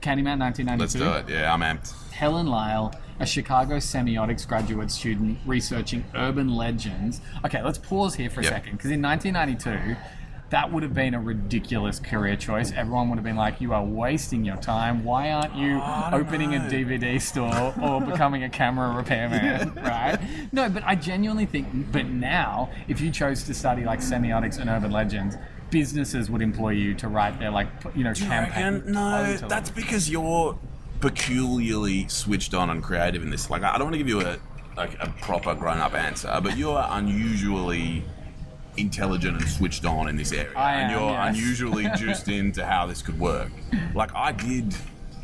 Candyman 0.00 0.38
1992. 0.40 0.78
Let's 0.80 0.94
do 0.94 1.12
it. 1.12 1.28
Yeah, 1.38 1.52
I'm 1.52 1.60
amped. 1.60 1.92
Helen 2.12 2.46
Lyle, 2.46 2.94
a 3.20 3.26
Chicago 3.26 3.76
semiotics 3.76 4.48
graduate 4.48 4.90
student 4.90 5.38
researching 5.44 6.02
urban 6.14 6.48
legends. 6.54 7.20
Okay, 7.44 7.62
let's 7.62 7.76
pause 7.78 8.14
here 8.14 8.30
for 8.30 8.40
a 8.40 8.44
Yep. 8.44 8.52
second 8.52 8.72
because 8.78 8.90
in 8.90 9.02
1992, 9.02 9.96
that 10.50 10.70
would 10.72 10.82
have 10.82 10.94
been 10.94 11.14
a 11.14 11.20
ridiculous 11.20 11.98
career 11.98 12.36
choice. 12.36 12.70
Everyone 12.72 13.08
would 13.08 13.16
have 13.16 13.24
been 13.24 13.36
like, 13.36 13.60
"You 13.60 13.72
are 13.72 13.84
wasting 13.84 14.44
your 14.44 14.56
time. 14.56 15.02
Why 15.04 15.30
aren't 15.32 15.54
you 15.56 15.80
opening 16.12 16.54
a 16.54 16.58
DVD 16.60 17.20
store 17.20 17.74
or 17.82 18.00
becoming 18.00 18.44
a 18.44 18.48
camera 18.50 18.94
repairman?" 18.94 19.74
right? 19.76 20.18
No, 20.52 20.68
but 20.68 20.82
I 20.84 20.94
genuinely 20.94 21.46
think. 21.46 21.92
But 21.92 22.06
now, 22.06 22.70
if 22.88 23.00
you 23.00 23.10
chose 23.10 23.42
to 23.44 23.54
study 23.54 23.84
like 23.84 24.00
semiotics 24.00 24.58
and 24.58 24.68
urban 24.70 24.90
legends, 24.92 25.36
businesses 25.70 26.30
would 26.30 26.42
employ 26.42 26.70
you 26.70 26.94
to 26.94 27.08
write 27.08 27.38
their 27.40 27.50
like 27.50 27.68
you 27.94 28.04
know 28.04 28.14
Do 28.14 28.24
campaign. 28.26 28.74
reckon? 28.74 28.92
No, 28.92 29.36
that's 29.48 29.70
because 29.70 30.08
you're 30.10 30.58
peculiarly 31.00 32.08
switched 32.08 32.54
on 32.54 32.70
and 32.70 32.82
creative 32.82 33.22
in 33.22 33.30
this. 33.30 33.50
Like, 33.50 33.62
I 33.62 33.72
don't 33.72 33.84
want 33.84 33.94
to 33.94 33.98
give 33.98 34.08
you 34.08 34.20
a 34.20 34.38
like 34.76 34.94
a 35.00 35.08
proper 35.20 35.54
grown-up 35.54 35.94
answer, 35.94 36.40
but 36.42 36.56
you 36.56 36.70
are 36.70 36.88
unusually 36.98 38.04
intelligent 38.76 39.40
and 39.40 39.48
switched 39.48 39.84
on 39.84 40.08
in 40.08 40.16
this 40.16 40.32
area, 40.32 40.52
I 40.56 40.74
and 40.74 40.92
am, 40.92 40.98
you're 40.98 41.10
yes. 41.10 41.36
unusually 41.36 41.88
juiced 41.96 42.28
into 42.28 42.64
how 42.64 42.86
this 42.86 43.02
could 43.02 43.18
work. 43.18 43.50
Like, 43.94 44.14
I 44.14 44.32
did 44.32 44.74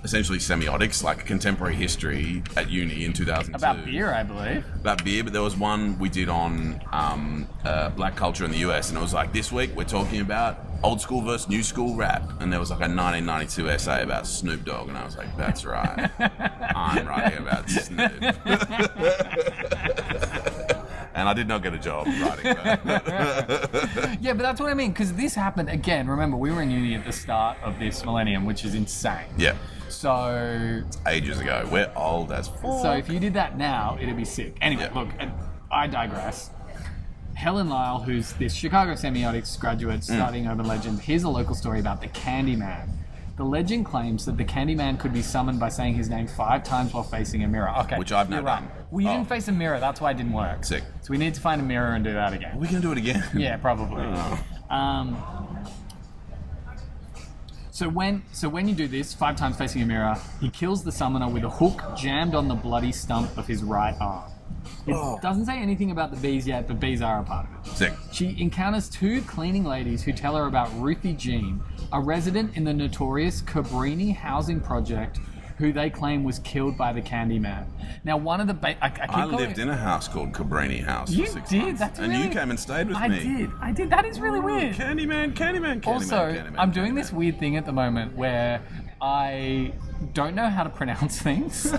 essentially 0.05 0.39
semiotics, 0.39 1.03
like 1.03 1.25
contemporary 1.27 1.75
history, 1.75 2.43
at 2.57 2.71
uni 2.71 3.05
in 3.05 3.13
2002 3.13 3.57
about 3.57 3.85
beer, 3.85 4.13
I 4.13 4.23
believe. 4.23 4.65
about 4.81 5.05
beer, 5.05 5.25
but 5.25 5.33
there 5.33 5.43
was 5.43 5.57
one 5.57 5.99
we 5.99 6.09
did 6.09 6.29
on 6.29 6.81
um, 6.93 7.47
uh, 7.65 7.91
black 7.91 8.17
culture 8.17 8.45
in 8.45 8.51
the 8.51 8.59
US, 8.59 8.89
and 8.89 8.99
it 8.99 9.03
was 9.03 9.15
like 9.15 9.33
this 9.33 9.53
week 9.53 9.71
we're 9.77 9.85
talking 9.85 10.21
about 10.21 10.61
old 10.83 11.01
school 11.01 11.21
versus 11.21 11.49
new 11.49 11.63
school 11.63 11.95
rap, 11.95 12.23
and 12.41 12.53
there 12.53 12.61
was 12.61 12.71
like 12.71 12.81
a 12.81 12.89
1992 12.89 13.69
essay 13.69 14.03
about 14.03 14.27
Snoop 14.27 14.65
Dogg, 14.65 14.89
and 14.89 14.97
I 14.97 15.05
was 15.05 15.17
like, 15.17 15.35
that's 15.37 15.65
right, 15.65 16.11
I'm 16.75 17.07
writing 17.07 17.39
about 17.39 17.69
Snoop. 17.69 18.13
and 21.15 21.29
I 21.29 21.33
did 21.35 21.49
not 21.49 21.63
get 21.63 21.75
a 21.75 21.79
job 21.79 22.07
writing 22.07 22.55
that. 22.55 24.17
Yeah, 24.21 24.33
but 24.35 24.43
that's 24.43 24.61
what 24.61 24.71
I 24.71 24.75
mean 24.75 24.91
because 24.93 25.13
this 25.15 25.35
happened 25.35 25.69
again. 25.69 26.09
Remember, 26.09 26.37
we 26.37 26.51
were 26.51 26.63
in 26.63 26.71
uni 26.71 26.95
at 26.95 27.05
the 27.05 27.13
start 27.13 27.57
of 27.63 27.79
this 27.79 28.05
millennium, 28.05 28.45
which 28.45 28.65
is 28.65 28.75
insane. 28.75 29.27
yeah, 29.39 29.55
So, 29.89 30.83
ages 31.07 31.41
ago. 31.41 31.69
We're 31.71 31.91
old 31.97 32.33
as 32.33 32.49
fuck. 32.49 32.83
so 32.83 32.93
if 32.93 33.09
you 33.09 33.19
did 33.19 33.35
that 33.35 33.57
now, 33.59 33.97
it'd 34.01 34.17
be 34.17 34.25
sick. 34.25 34.57
Anyway, 34.61 34.89
Yeah. 34.93 34.99
look, 35.01 35.09
I 35.71 35.87
digress. 35.87 36.51
Helen 37.35 37.69
Lyle, 37.71 38.01
who's 38.01 38.33
this 38.35 38.53
Chicago 38.53 38.93
semiotics 38.93 39.59
graduate 39.59 40.01
Mm. 40.01 40.05
studying 40.05 40.47
urban 40.47 40.67
legend, 40.67 41.01
here's 41.01 41.23
a 41.23 41.29
local 41.29 41.55
story 41.55 41.81
about 41.81 42.01
the 42.03 42.09
Candyman. 42.09 42.89
The 43.41 43.47
legend 43.47 43.87
claims 43.87 44.27
that 44.27 44.37
the 44.37 44.45
Candyman 44.45 44.99
could 45.01 45.15
be 45.15 45.23
summoned 45.23 45.59
by 45.59 45.71
saying 45.71 45.95
his 45.95 46.11
name 46.11 46.27
five 46.27 46.63
times 46.63 46.93
while 46.93 47.03
facing 47.03 47.43
a 47.43 47.49
mirror. 47.49 47.71
Okay, 47.79 47.97
Which 47.97 48.13
I've 48.13 48.29
you're 48.29 48.43
right. 48.43 48.61
done. 48.61 48.71
Well, 48.91 49.01
you 49.01 49.09
Oh. 49.09 49.17
didn't 49.17 49.31
face 49.31 49.49
a 49.49 49.53
mirror. 49.53 49.81
That's 49.81 49.99
why 49.99 50.11
it 50.11 50.19
didn't 50.19 50.35
work. 50.35 50.63
Sick. 50.63 50.85
So 51.01 51.11
we 51.11 51.17
need 51.17 51.33
to 51.33 51.41
find 51.41 51.59
a 51.59 51.65
mirror 51.65 51.95
and 51.95 52.05
do 52.05 52.13
that 52.13 52.35
again. 52.35 52.59
We 52.59 52.67
gonna 52.67 52.81
do 52.81 52.93
it 52.93 52.99
again? 52.99 53.25
Yeah, 53.35 53.57
probably. 53.57 54.03
Oh. 54.05 54.45
Um, 54.69 55.17
so 57.71 57.89
when 57.89 58.25
so 58.31 58.51
when 58.51 58.69
you 58.69 58.75
do 58.75 58.87
this 58.87 59.15
five 59.15 59.37
times 59.37 59.57
facing 59.57 59.81
a 59.81 59.87
mirror, 59.87 60.17
he 60.43 60.51
kills 60.51 60.85
the 60.85 60.93
summoner 60.93 61.27
with 61.27 61.43
a 61.45 61.49
hook 61.49 61.97
jammed 61.97 62.35
on 62.35 62.47
the 62.47 62.55
bloody 62.55 62.93
stump 62.93 63.39
of 63.39 63.47
his 63.47 63.63
right 63.63 63.97
arm. 64.03 64.31
It 64.87 64.93
Oh. 64.95 65.19
doesn't 65.23 65.47
say 65.47 65.57
anything 65.59 65.91
about 65.91 66.11
the 66.11 66.19
bees 66.19 66.47
yet, 66.47 66.69
but 66.69 66.79
bees 66.79 67.01
are 67.01 67.21
a 67.21 67.23
part 67.23 67.47
of 67.47 67.67
it. 67.67 67.71
Sick. 67.75 67.93
She 68.13 68.39
encounters 68.39 68.91
two 68.91 69.23
cleaning 69.23 69.65
ladies 69.65 70.03
who 70.03 70.13
tell 70.13 70.37
her 70.37 70.45
about 70.45 70.69
Ruthie 70.79 71.15
Jean, 71.15 71.63
a 71.93 72.01
resident 72.01 72.57
in 72.57 72.65
the 72.65 72.73
notorious 72.73 73.43
Cabrini 73.43 74.15
housing 74.15 74.61
project, 74.61 75.19
who 75.59 75.73
they 75.73 75.91
claim 75.91 76.25
was 76.25 76.39
killed 76.39 76.79
by 76.79 76.93
the 76.93 77.03
Candyman. 77.03 77.67
Now, 78.05 78.17
one 78.17 78.41
of 78.41 78.47
the 78.47 78.55
ba- 78.55 78.83
I, 78.83 78.89
I, 78.89 79.23
I 79.23 79.25
lived 79.27 79.59
it- 79.59 79.63
in 79.63 79.69
a 79.69 79.77
house 79.77 80.09
called 80.09 80.33
Cabrini 80.33 80.83
House 80.83 81.11
You 81.11 81.27
for 81.27 81.33
six 81.33 81.51
did. 81.51 81.63
months, 81.63 81.81
That's 81.81 81.99
and 81.99 82.13
really, 82.13 82.25
you 82.25 82.31
came 82.31 82.51
and 82.51 82.59
stayed 82.59 82.89
with 82.89 82.97
I 82.97 83.09
me. 83.09 83.17
I 83.19 83.23
did. 83.23 83.51
I 83.61 83.73
did. 83.73 83.91
That 83.91 84.05
is 84.07 84.21
really 84.21 84.41
weird. 84.41 84.75
Candyman, 84.75 85.35
Candyman, 85.35 85.81
Candyman. 85.83 85.87
Also, 85.87 86.17
Candyman, 86.33 86.55
I'm 86.59 86.71
doing 86.71 86.95
this 86.95 87.13
weird 87.13 87.39
thing 87.39 87.57
at 87.57 87.67
the 87.67 87.73
moment 87.73 88.17
where 88.17 88.63
I 89.03 89.73
don't 90.13 90.35
know 90.35 90.49
how 90.49 90.63
to 90.65 90.71
pronounce 90.71 91.21
things. 91.29 91.75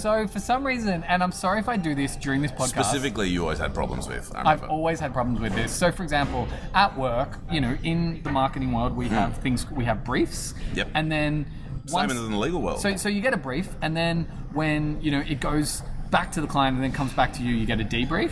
so 0.00 0.26
for 0.26 0.38
some 0.40 0.66
reason, 0.66 1.02
and 1.04 1.22
I'm 1.22 1.32
sorry 1.32 1.58
if 1.60 1.68
I 1.68 1.76
do 1.76 1.94
this 1.94 2.16
during 2.16 2.42
this 2.42 2.52
podcast. 2.52 2.68
Specifically, 2.68 3.28
you 3.28 3.42
always 3.42 3.58
had 3.58 3.74
problems 3.74 4.08
with. 4.08 4.32
I 4.34 4.52
I've 4.52 4.64
always 4.64 4.98
had 5.00 5.12
problems 5.12 5.40
with 5.40 5.54
this. 5.54 5.72
So, 5.72 5.92
for 5.92 6.02
example, 6.02 6.48
at 6.74 6.96
work, 6.96 7.38
you 7.50 7.60
know, 7.60 7.76
in 7.82 8.22
the 8.22 8.30
marketing 8.30 8.72
world, 8.72 8.96
we 8.96 9.08
have 9.08 9.36
things, 9.38 9.70
we 9.70 9.84
have 9.84 10.04
briefs, 10.04 10.52
Hmm. 10.52 10.76
Yep. 10.78 10.88
and 10.94 11.12
then 11.12 11.46
Same 11.86 11.94
once, 11.94 12.12
as 12.12 12.18
in 12.24 12.30
the 12.30 12.38
legal 12.38 12.62
world. 12.62 12.80
so, 12.80 12.96
so 12.96 13.08
you 13.08 13.20
get 13.20 13.34
a 13.34 13.38
brief, 13.38 13.68
and 13.82 13.96
then 13.96 14.24
when 14.52 15.00
you 15.00 15.10
know 15.10 15.20
it 15.20 15.40
goes 15.40 15.82
back 16.10 16.30
to 16.32 16.40
the 16.40 16.46
client 16.46 16.74
and 16.76 16.84
then 16.84 16.92
comes 16.92 17.12
back 17.14 17.32
to 17.34 17.42
you, 17.42 17.54
you 17.54 17.66
get 17.66 17.80
a 17.80 17.84
debrief. 17.84 18.30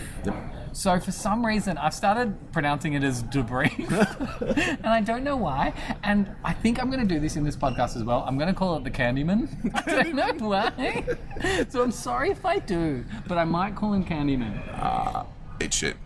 So 0.73 0.99
for 1.01 1.11
some 1.11 1.45
reason, 1.45 1.77
I've 1.79 1.95
started 1.95 2.53
pronouncing 2.53 2.93
it 2.95 3.03
as 3.03 3.23
debrief, 3.25 3.91
and 4.79 4.87
I 4.87 5.01
don't 5.01 5.25
know 5.25 5.37
why. 5.37 5.73
And 6.03 6.31
I 6.45 6.53
think 6.53 6.81
I'm 6.81 6.91
going 6.91 7.07
to 7.07 7.15
do 7.15 7.21
this 7.21 7.37
in 7.37 7.45
this 7.45 7.57
podcast 7.57 7.97
as 7.97 8.05
well. 8.05 8.25
I'm 8.27 8.37
going 8.39 8.49
to 8.49 8.55
call 8.55 8.77
it 8.77 8.85
the 8.85 8.91
Candyman. 8.91 9.49
I 9.87 10.03
don't 10.03 10.15
know 10.15 10.49
why. 10.49 11.05
So 11.69 11.83
I'm 11.83 11.91
sorry 11.91 12.31
if 12.31 12.45
I 12.45 12.59
do, 12.59 13.05
but 13.27 13.39
I 13.39 13.45
might 13.45 13.75
call 13.75 13.93
him 13.93 14.05
Candyman. 14.05 14.63
Ah, 14.75 15.27
it's 15.61 15.77
shit. 15.77 15.97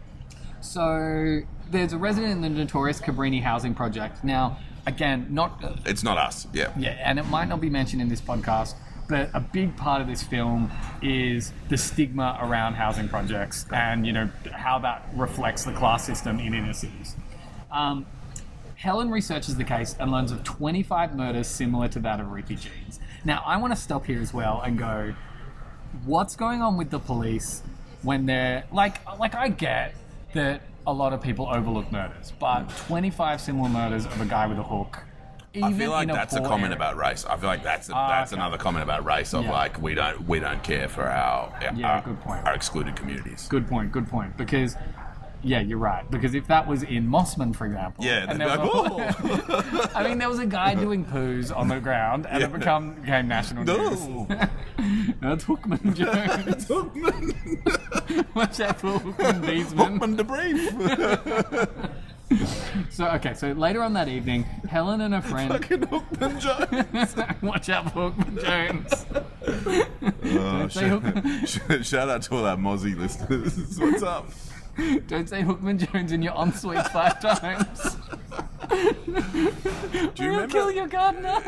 So 0.61 1.41
there's 1.71 1.93
a 1.93 1.99
resident 1.99 2.33
in 2.33 2.41
the 2.41 2.49
notorious 2.49 3.01
Cabrini 3.01 3.43
housing 3.43 3.75
project. 3.75 4.25
Now, 4.25 4.59
again, 4.87 5.27
not 5.31 5.63
It's 5.85 6.03
not 6.03 6.19
us. 6.19 6.47
Yeah. 6.53 6.73
yeah, 6.79 6.91
and 7.05 7.19
it 7.19 7.27
might 7.27 7.49
not 7.49 7.61
be 7.61 7.71
mentioned 7.71 8.01
in 8.01 8.09
this 8.09 8.21
podcast, 8.21 8.75
but 9.09 9.31
a 9.35 9.41
big 9.41 9.77
part 9.77 10.01
of 10.01 10.07
this 10.07 10.23
film 10.23 10.71
is 11.03 11.53
the 11.69 11.77
stigma 11.77 12.39
around 12.41 12.75
housing 12.75 13.09
projects 13.09 13.67
and 13.73 14.07
you 14.07 14.13
know 14.13 14.31
how 14.53 14.79
that 14.79 15.07
reflects 15.15 15.65
the 15.65 15.73
class 15.73 16.05
system 16.05 16.39
in 16.41 16.55
inner 16.55 16.73
cities. 16.73 17.17
Um, 17.71 18.07
Helen 18.77 19.11
researches 19.11 19.57
the 19.57 19.65
case 19.65 19.97
and 19.99 20.11
learns 20.11 20.31
of 20.31 20.45
25 20.45 21.17
murders 21.17 21.47
similar 21.47 21.89
to 21.89 21.99
that 22.01 22.21
of 22.21 22.31
Ruthie 22.31 22.57
Jeans. 22.57 23.01
Now, 23.25 23.43
I 23.47 23.57
want 23.57 23.73
to 23.75 23.81
stop 23.81 24.05
here 24.05 24.21
as 24.21 24.35
well 24.35 24.61
and 24.65 24.79
go, 24.79 25.15
what's 26.05 26.37
going 26.37 26.61
on 26.61 26.77
with 26.77 26.91
the 26.91 26.99
police 26.99 27.63
when 28.03 28.27
they're 28.27 28.65
like, 28.73 29.01
like 29.19 29.35
I 29.35 29.49
get 29.49 29.95
that 30.35 30.63
a 30.87 30.93
lot 30.93 31.13
of 31.13 31.23
people 31.23 31.49
overlook 31.51 31.91
murders, 31.91 32.33
but 32.39 32.69
25 32.87 33.41
similar 33.41 33.69
murders 33.69 34.05
of 34.05 34.21
a 34.21 34.27
guy 34.27 34.47
with 34.47 34.59
a 34.59 34.63
hook. 34.63 35.03
I 35.63 35.73
feel 35.73 35.91
like 35.91 36.09
that's 36.09 36.35
a 36.35 36.41
comment 36.41 36.65
area- 36.65 36.77
about 36.77 36.97
race. 36.97 37.25
I 37.25 37.37
feel 37.37 37.49
like 37.49 37.63
that's 37.63 37.89
a, 37.89 37.95
Ah, 37.95 38.09
that's 38.09 38.33
okay. 38.33 38.41
another 38.41 38.59
comment 38.59 38.83
about 38.83 39.05
race 39.05 39.33
of 39.35 39.45
Yeah. 39.45 39.53
like 39.53 39.81
we 39.81 39.95
don't 39.95 40.27
we 40.27 40.41
don't 40.41 40.63
care 40.63 40.89
for 40.89 41.05
our 41.05 41.53
Yeah, 41.77 41.89
our, 41.97 42.01
good 42.03 42.21
point. 42.21 42.47
our 42.47 42.55
excluded 42.55 42.97
communities. 42.97 43.47
Good 43.49 43.69
point. 43.69 43.93
Good 43.93 44.09
point. 44.09 44.37
Because, 44.37 44.77
yeah, 45.43 45.61
you're 45.61 45.79
right. 45.79 46.11
Because 46.11 46.35
if 46.35 46.47
that 46.49 46.67
was 46.67 46.83
in 46.83 47.07
Mosman, 47.09 47.55
for 47.55 47.67
example, 47.67 48.05
Yeah, 48.05 48.27
and 48.29 48.41
there 48.41 48.49
be 48.59 48.63
like, 48.65 49.23
was 49.23 49.91
I 49.95 50.03
mean, 50.09 50.19
there 50.19 50.29
was 50.29 50.39
a 50.41 50.47
guy 50.47 50.75
doing 50.75 51.05
poos 51.05 51.55
on 51.57 51.69
the 51.69 51.79
ground, 51.81 52.27
and 52.27 52.43
it 52.43 52.51
Yeah. 52.51 52.57
become 52.59 52.95
became 52.95 53.29
national 53.29 53.65
news. 53.65 54.01
No. 54.09 54.27
That's 55.21 55.45
Hookman 55.45 55.95
Jones. 55.99 56.69
Watch 58.35 58.61
out 58.61 58.81
for 58.81 58.99
Hookman 58.99 59.43
Beesman. 59.45 59.99
Hookman. 59.99 60.17
So 62.95 63.09
okay, 63.09 63.35
so 63.35 63.51
later 63.51 63.83
on 63.83 63.93
that 63.95 64.07
evening, 64.07 64.45
Helen 64.45 65.01
and 65.01 65.13
her 65.15 65.21
friend. 65.21 65.51
Fucking 65.51 65.81
Hookman 65.81 66.41
Jones. 66.41 67.17
Watch 67.43 67.69
out 67.69 67.93
for 67.93 68.13
Hookman 68.13 68.41
Jones. 68.41 69.07
Oh, 70.39 70.69
say 70.69 70.83
Hookman. 70.83 71.49
shout, 71.69 71.85
shout 71.85 72.09
out 72.09 72.23
to 72.23 72.37
all 72.37 72.47
our 72.47 72.57
Mozzie 72.57 72.97
listeners. 72.97 73.57
What's 73.81 74.05
up? 74.05 74.31
Don't 75.09 75.29
say 75.29 75.43
Hookman 75.43 75.91
Jones 75.91 76.13
in 76.13 76.23
your 76.23 76.35
ensuite 76.41 76.87
five 76.93 77.21
times. 77.21 77.97
Do 78.69 80.23
you 80.23 80.31
remember? 80.31 80.47
kill 80.47 80.71
your 80.71 80.87
gardener. 80.87 81.41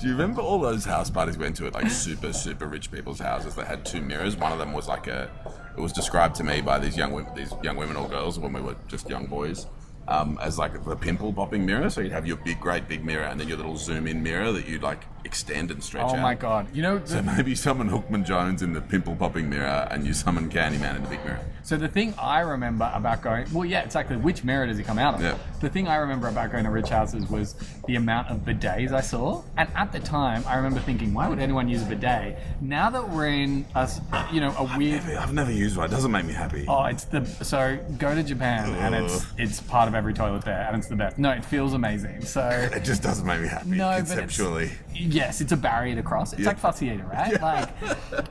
Do 0.00 0.06
you 0.06 0.12
remember 0.14 0.40
all 0.40 0.58
those 0.58 0.84
house 0.84 1.10
parties 1.10 1.38
we 1.38 1.44
went 1.44 1.56
to 1.58 1.66
at 1.66 1.74
like 1.74 1.90
super 1.90 2.32
super 2.32 2.66
rich 2.66 2.90
people's 2.90 3.20
houses 3.20 3.54
that 3.54 3.68
had 3.68 3.84
two 3.84 4.00
mirrors? 4.00 4.36
One 4.36 4.50
of 4.50 4.58
them 4.58 4.72
was 4.72 4.88
like 4.88 5.06
a. 5.06 5.30
It 5.76 5.80
was 5.80 5.92
described 5.92 6.34
to 6.36 6.44
me 6.44 6.60
by 6.60 6.78
these 6.78 6.96
young 6.96 7.12
women, 7.12 7.34
these 7.36 7.52
young 7.62 7.76
women 7.76 7.96
or 7.96 8.08
girls 8.08 8.38
when 8.38 8.52
we 8.52 8.62
were 8.62 8.76
just 8.88 9.10
young 9.10 9.26
boys, 9.26 9.66
um, 10.08 10.38
as 10.42 10.58
like 10.58 10.84
the 10.84 10.96
pimple 10.96 11.32
popping 11.32 11.66
mirror. 11.66 11.90
So 11.90 12.00
you'd 12.00 12.12
have 12.12 12.26
your 12.26 12.36
big, 12.38 12.60
great 12.60 12.88
big 12.88 13.04
mirror, 13.04 13.24
and 13.24 13.40
then 13.40 13.48
your 13.48 13.56
little 13.56 13.76
zoom 13.76 14.06
in 14.06 14.22
mirror 14.22 14.52
that 14.52 14.66
you'd 14.68 14.82
like 14.82 15.04
extend 15.24 15.72
and 15.72 15.82
stretch 15.82 16.04
out. 16.04 16.10
Oh 16.10 16.16
out. 16.16 16.22
my 16.22 16.34
god! 16.34 16.68
You 16.74 16.82
know, 16.82 17.00
So 17.04 17.20
maybe 17.22 17.54
summon 17.54 17.90
Hookman 17.90 18.24
Jones 18.24 18.62
in 18.62 18.72
the 18.72 18.80
pimple 18.80 19.16
popping 19.16 19.50
mirror, 19.50 19.88
and 19.90 20.06
you 20.06 20.12
summon 20.14 20.48
Candyman 20.48 20.96
in 20.96 21.02
the 21.02 21.08
big 21.08 21.24
mirror. 21.24 21.40
So 21.62 21.76
the 21.76 21.88
thing 21.88 22.14
I 22.16 22.40
remember 22.40 22.88
about 22.94 23.22
going, 23.22 23.52
well, 23.52 23.64
yeah, 23.64 23.82
exactly. 23.82 24.16
Which 24.16 24.44
mirror 24.44 24.66
does 24.68 24.78
he 24.78 24.84
come 24.84 24.98
out 24.98 25.14
of? 25.14 25.22
Yeah. 25.22 25.36
The 25.60 25.68
thing 25.68 25.88
I 25.88 25.96
remember 25.96 26.28
about 26.28 26.52
going 26.52 26.62
to 26.62 26.70
rich 26.70 26.90
houses 26.90 27.28
was 27.28 27.56
the 27.88 27.96
amount 27.96 28.28
of 28.28 28.38
bidets 28.44 28.92
I 28.92 29.00
saw, 29.00 29.42
and 29.56 29.68
at 29.74 29.90
the 29.90 29.98
time, 29.98 30.44
I 30.46 30.56
remember 30.56 30.78
thinking, 30.80 31.12
why 31.12 31.28
would 31.28 31.40
anyone 31.40 31.68
use 31.68 31.82
a 31.82 31.86
bidet? 31.86 32.38
Now 32.60 32.90
that 32.90 33.08
we're 33.08 33.28
in 33.28 33.66
a, 33.74 33.90
you 34.32 34.40
know, 34.40 34.54
a 34.56 34.78
weird. 34.78 35.04
Never- 35.04 35.18
I've 35.18 35.32
never 35.34 35.50
used 35.52 35.76
one. 35.76 35.86
It 35.86 35.90
doesn't 35.90 36.12
make 36.12 36.24
me 36.24 36.34
happy. 36.34 36.66
Oh, 36.68 36.84
it's 36.84 37.04
the 37.04 37.24
so 37.26 37.78
go 37.98 38.14
to 38.14 38.22
Japan 38.22 38.74
and 38.74 38.94
it's 38.94 39.26
it's 39.38 39.60
part 39.60 39.88
of 39.88 39.94
every 39.96 40.14
toilet 40.14 40.44
there 40.44 40.66
and 40.68 40.76
it's 40.76 40.86
the 40.88 40.96
best. 40.96 41.18
No, 41.18 41.30
it 41.30 41.44
feels 41.44 41.72
amazing. 41.74 42.20
So 42.22 42.48
It 42.72 42.84
just 42.84 43.02
doesn't 43.02 43.26
make 43.26 43.40
me 43.40 43.48
happy 43.48 43.70
no, 43.70 43.88
but 43.88 44.00
it's, 44.00 44.10
conceptually. 44.12 44.70
yes, 44.94 45.40
it's 45.40 45.52
a 45.52 45.56
barrier 45.56 45.94
to 45.96 46.02
cross. 46.02 46.32
It's 46.32 46.42
Yeah. 46.42 46.48
like 46.48 46.58
fussy 46.58 46.86
eater, 46.88 47.06
right? 47.12 47.40
Like 47.40 47.68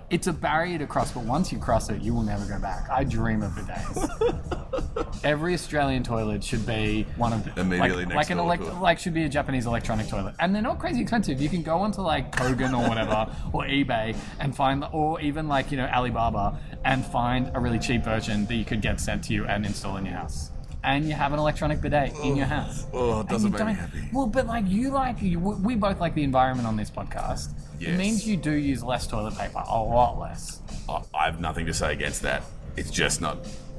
it's 0.09 0.27
a 0.27 0.33
barrier 0.33 0.77
to 0.79 0.87
cross, 0.87 1.11
but 1.11 1.23
once 1.23 1.51
you 1.51 1.57
cross 1.59 1.89
it, 1.89 2.01
you 2.01 2.13
will 2.13 2.23
never 2.23 2.45
go 2.45 2.59
back. 2.59 2.87
I 2.89 3.03
dream 3.03 3.41
of 3.43 3.51
bidets. 3.51 5.21
Every 5.23 5.53
Australian 5.53 6.03
toilet 6.03 6.43
should 6.43 6.65
be 6.65 7.05
one 7.17 7.33
of 7.33 7.43
the 7.43 7.59
Immediately 7.59 8.05
like, 8.05 8.07
next 8.09 8.15
like 8.15 8.29
an 8.29 8.39
elect- 8.39 8.63
like 8.81 8.99
should 8.99 9.13
be 9.13 9.23
a 9.23 9.29
Japanese 9.29 9.65
electronic 9.65 10.07
toilet, 10.07 10.35
and 10.39 10.53
they're 10.53 10.61
not 10.61 10.77
crazy 10.79 11.01
expensive. 11.01 11.41
You 11.41 11.49
can 11.49 11.63
go 11.63 11.77
onto 11.79 12.01
like 12.01 12.31
Kogan 12.31 12.73
or 12.79 12.87
whatever 12.87 13.27
or 13.53 13.63
eBay 13.63 14.15
and 14.39 14.55
find, 14.55 14.85
or 14.91 15.19
even 15.21 15.47
like 15.47 15.71
you 15.71 15.77
know 15.77 15.87
Alibaba 15.87 16.59
and 16.83 17.03
find 17.05 17.49
a 17.55 17.59
really 17.59 17.79
cheap 17.79 18.03
version 18.03 18.45
that 18.45 18.55
you 18.55 18.65
could 18.65 18.81
get 18.81 18.99
sent 18.99 19.23
to 19.25 19.33
you 19.33 19.45
and 19.45 19.65
install 19.65 19.97
in 19.97 20.05
your 20.05 20.15
house. 20.15 20.51
And 20.85 21.05
you 21.07 21.13
have 21.13 21.33
an 21.33 21.39
electronic 21.39 21.81
bidet 21.81 22.13
in 22.23 22.35
your 22.35 22.45
house. 22.45 22.85
Oh, 22.93 23.21
it 23.21 23.27
doesn't 23.27 23.51
make 23.51 23.65
me 23.65 23.73
happy. 23.73 24.07
Well, 24.13 24.27
but 24.27 24.45
like 24.47 24.65
you 24.67 24.91
like 24.91 25.21
you, 25.21 25.39
we 25.39 25.75
both 25.75 25.99
like 25.99 26.13
the 26.15 26.23
environment 26.23 26.67
on 26.67 26.75
this 26.77 26.89
podcast. 26.89 27.49
Yes. 27.79 27.89
It 27.89 27.97
means 27.97 28.27
you 28.27 28.37
do 28.37 28.51
use 28.51 28.83
less 28.83 29.05
toilet 29.07 29.35
paper, 29.37 29.61
a 29.67 29.81
lot 29.81 30.17
less. 30.19 30.61
I 30.87 31.01
I 31.13 31.25
have 31.25 31.39
nothing 31.41 31.65
to 31.65 31.73
say 31.73 31.91
against 31.91 32.21
that. 32.21 32.43
It's 32.77 32.91
just 32.91 33.19
not. 33.21 33.37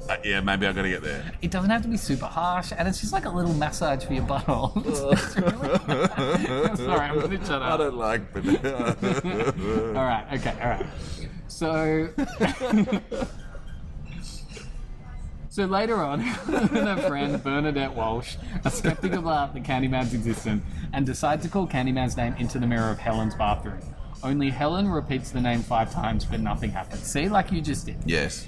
Uh, 0.09 0.15
yeah, 0.23 0.39
maybe 0.39 0.65
I 0.65 0.71
got 0.71 0.83
to 0.83 0.89
get 0.89 1.01
there. 1.03 1.33
It 1.41 1.51
doesn't 1.51 1.69
have 1.69 1.81
to 1.81 1.89
be 1.89 1.97
super 1.97 2.27
harsh, 2.27 2.71
and 2.77 2.87
it's 2.87 3.01
just 3.01 3.11
like 3.11 3.25
a 3.25 3.29
little 3.29 3.53
massage 3.53 4.05
for 4.05 4.13
your 4.13 4.23
butthole. 4.23 4.71
It's 5.11 5.35
really- 5.35 6.75
Sorry, 6.87 7.09
I'm 7.09 7.19
gonna 7.19 7.45
shut 7.45 7.61
I 7.61 7.69
up. 7.71 7.79
don't 7.79 7.97
like. 7.97 8.21
All 9.97 10.05
right, 10.05 10.25
okay, 10.33 10.55
all 10.61 10.69
right. 10.69 10.85
So, 11.49 12.07
so 15.57 15.65
later 15.65 16.03
on, 16.03 16.19
her 16.19 16.97
friend 17.07 17.43
Bernadette 17.43 17.95
Walsh 17.95 18.35
are 18.63 18.69
skeptical 18.69 19.17
about 19.17 19.55
the 19.55 19.59
Candyman's 19.59 20.13
existence 20.13 20.63
and 20.93 21.03
decide 21.03 21.41
to 21.41 21.49
call 21.49 21.67
Candyman's 21.67 22.15
name 22.15 22.35
into 22.37 22.59
the 22.59 22.67
mirror 22.67 22.91
of 22.91 22.99
Helen's 22.99 23.33
bathroom. 23.33 23.79
Only 24.21 24.51
Helen 24.51 24.87
repeats 24.87 25.31
the 25.31 25.41
name 25.41 25.63
five 25.63 25.91
times, 25.91 26.25
but 26.25 26.41
nothing 26.41 26.69
happens. 26.69 27.01
See, 27.01 27.27
like 27.27 27.51
you 27.51 27.61
just 27.61 27.87
did. 27.87 27.97
yes. 28.05 28.47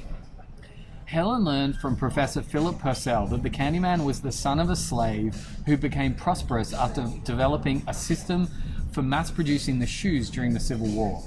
Helen 1.06 1.44
learned 1.44 1.78
from 1.78 1.96
Professor 1.96 2.44
Philip 2.44 2.78
Purcell 2.78 3.26
that 3.26 3.42
the 3.42 3.50
Candyman 3.50 4.06
was 4.06 4.22
the 4.22 4.32
son 4.32 4.60
of 4.60 4.70
a 4.70 4.76
slave 4.76 5.36
who 5.66 5.78
became 5.78 6.14
prosperous 6.14 6.74
after 6.74 7.08
developing 7.24 7.82
a 7.88 7.94
system 7.96 8.48
for 8.92 9.02
mass 9.02 9.32
producing 9.32 9.80
the 9.80 9.88
shoes 9.88 10.30
during 10.30 10.54
the 10.54 10.60
Civil 10.60 10.90
War. 10.90 11.24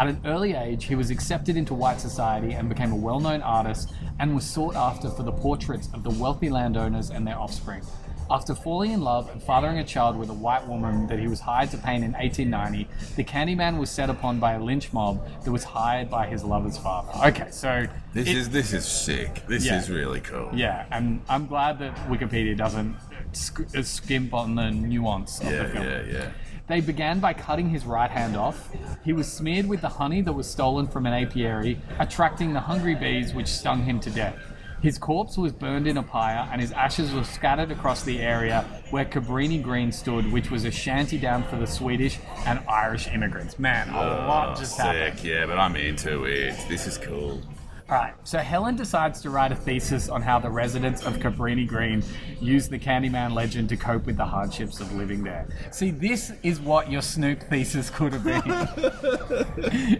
At 0.00 0.08
an 0.08 0.22
early 0.24 0.54
age, 0.54 0.84
he 0.86 0.94
was 0.94 1.10
accepted 1.10 1.58
into 1.58 1.74
white 1.74 2.00
society 2.00 2.54
and 2.54 2.70
became 2.70 2.90
a 2.90 2.96
well 2.96 3.20
known 3.20 3.42
artist 3.42 3.92
and 4.18 4.34
was 4.34 4.46
sought 4.48 4.74
after 4.74 5.10
for 5.10 5.22
the 5.24 5.30
portraits 5.32 5.90
of 5.92 6.02
the 6.04 6.08
wealthy 6.08 6.48
landowners 6.48 7.10
and 7.10 7.26
their 7.26 7.38
offspring. 7.38 7.82
After 8.30 8.54
falling 8.54 8.92
in 8.92 9.02
love 9.02 9.28
and 9.28 9.42
fathering 9.42 9.78
a 9.78 9.84
child 9.84 10.16
with 10.16 10.30
a 10.30 10.32
white 10.32 10.66
woman 10.66 11.06
that 11.08 11.18
he 11.18 11.26
was 11.28 11.38
hired 11.40 11.70
to 11.72 11.76
paint 11.76 12.02
in 12.02 12.12
1890, 12.12 12.88
the 13.16 13.24
Candyman 13.24 13.78
was 13.78 13.90
set 13.90 14.08
upon 14.08 14.38
by 14.40 14.54
a 14.54 14.62
lynch 14.62 14.90
mob 14.94 15.20
that 15.44 15.52
was 15.52 15.64
hired 15.64 16.08
by 16.08 16.26
his 16.26 16.44
lover's 16.44 16.78
father. 16.78 17.12
Okay, 17.28 17.48
so 17.50 17.86
This 18.14 18.26
it- 18.28 18.36
is 18.38 18.48
this 18.48 18.72
is 18.72 18.86
sick. 18.86 19.44
This 19.48 19.66
Yeah. 19.66 19.80
is 19.80 19.90
really 19.90 20.20
cool. 20.20 20.48
yeah, 20.54 20.86
and 20.90 21.20
I'm 21.28 21.46
glad 21.46 21.78
that 21.80 21.94
Wikipedia 22.08 22.56
doesn't 22.56 22.96
sk- 23.32 23.76
uh, 23.76 23.82
skimp 23.82 24.32
on 24.32 24.54
the 24.54 24.70
nuance 24.70 25.40
of 25.40 25.50
Yeah, 25.52 25.62
the 25.64 25.68
film. 25.68 25.84
yeah, 25.86 26.00
yeah. 26.10 26.28
They 26.70 26.80
began 26.80 27.18
by 27.18 27.32
cutting 27.32 27.68
his 27.68 27.84
right 27.84 28.08
hand 28.08 28.36
off. 28.36 28.70
He 29.04 29.12
was 29.12 29.26
smeared 29.26 29.66
with 29.66 29.80
the 29.80 29.88
honey 29.88 30.20
that 30.20 30.32
was 30.32 30.48
stolen 30.48 30.86
from 30.86 31.04
an 31.04 31.12
apiary, 31.12 31.80
attracting 31.98 32.52
the 32.52 32.60
hungry 32.60 32.94
bees 32.94 33.34
which 33.34 33.48
stung 33.48 33.82
him 33.82 33.98
to 33.98 34.08
death. 34.08 34.36
His 34.80 34.96
corpse 34.96 35.36
was 35.36 35.52
burned 35.52 35.88
in 35.88 35.96
a 35.96 36.02
pyre, 36.04 36.48
and 36.52 36.60
his 36.60 36.70
ashes 36.70 37.12
were 37.12 37.24
scattered 37.24 37.72
across 37.72 38.04
the 38.04 38.20
area 38.20 38.64
where 38.90 39.04
Cabrini 39.04 39.60
Green 39.60 39.90
stood, 39.90 40.30
which 40.30 40.52
was 40.52 40.64
a 40.64 40.70
shanty 40.70 41.18
down 41.18 41.42
for 41.42 41.56
the 41.56 41.66
Swedish 41.66 42.20
and 42.46 42.60
Irish 42.68 43.08
immigrants. 43.08 43.58
Man, 43.58 43.88
a 43.88 43.96
lot 43.96 44.56
just 44.56 44.78
oh, 44.78 44.84
happened. 44.84 45.18
Sick, 45.18 45.28
yeah, 45.28 45.46
but 45.46 45.58
I'm 45.58 45.74
into 45.74 46.22
it. 46.22 46.54
This 46.68 46.86
is 46.86 46.98
cool. 46.98 47.42
All 47.90 47.96
right, 47.96 48.14
so 48.22 48.38
Helen 48.38 48.76
decides 48.76 49.20
to 49.22 49.30
write 49.30 49.50
a 49.50 49.56
thesis 49.56 50.08
on 50.08 50.22
how 50.22 50.38
the 50.38 50.48
residents 50.48 51.04
of 51.04 51.16
Cabrini 51.16 51.66
Green 51.66 52.04
use 52.40 52.68
the 52.68 52.78
Candyman 52.78 53.34
legend 53.34 53.68
to 53.70 53.76
cope 53.76 54.06
with 54.06 54.16
the 54.16 54.24
hardships 54.24 54.78
of 54.78 54.92
living 54.94 55.24
there. 55.24 55.48
See, 55.72 55.90
this 55.90 56.30
is 56.44 56.60
what 56.60 56.88
your 56.88 57.02
Snoop 57.02 57.42
thesis 57.42 57.90
could 57.90 58.12
have 58.12 58.22
been. 58.22 58.42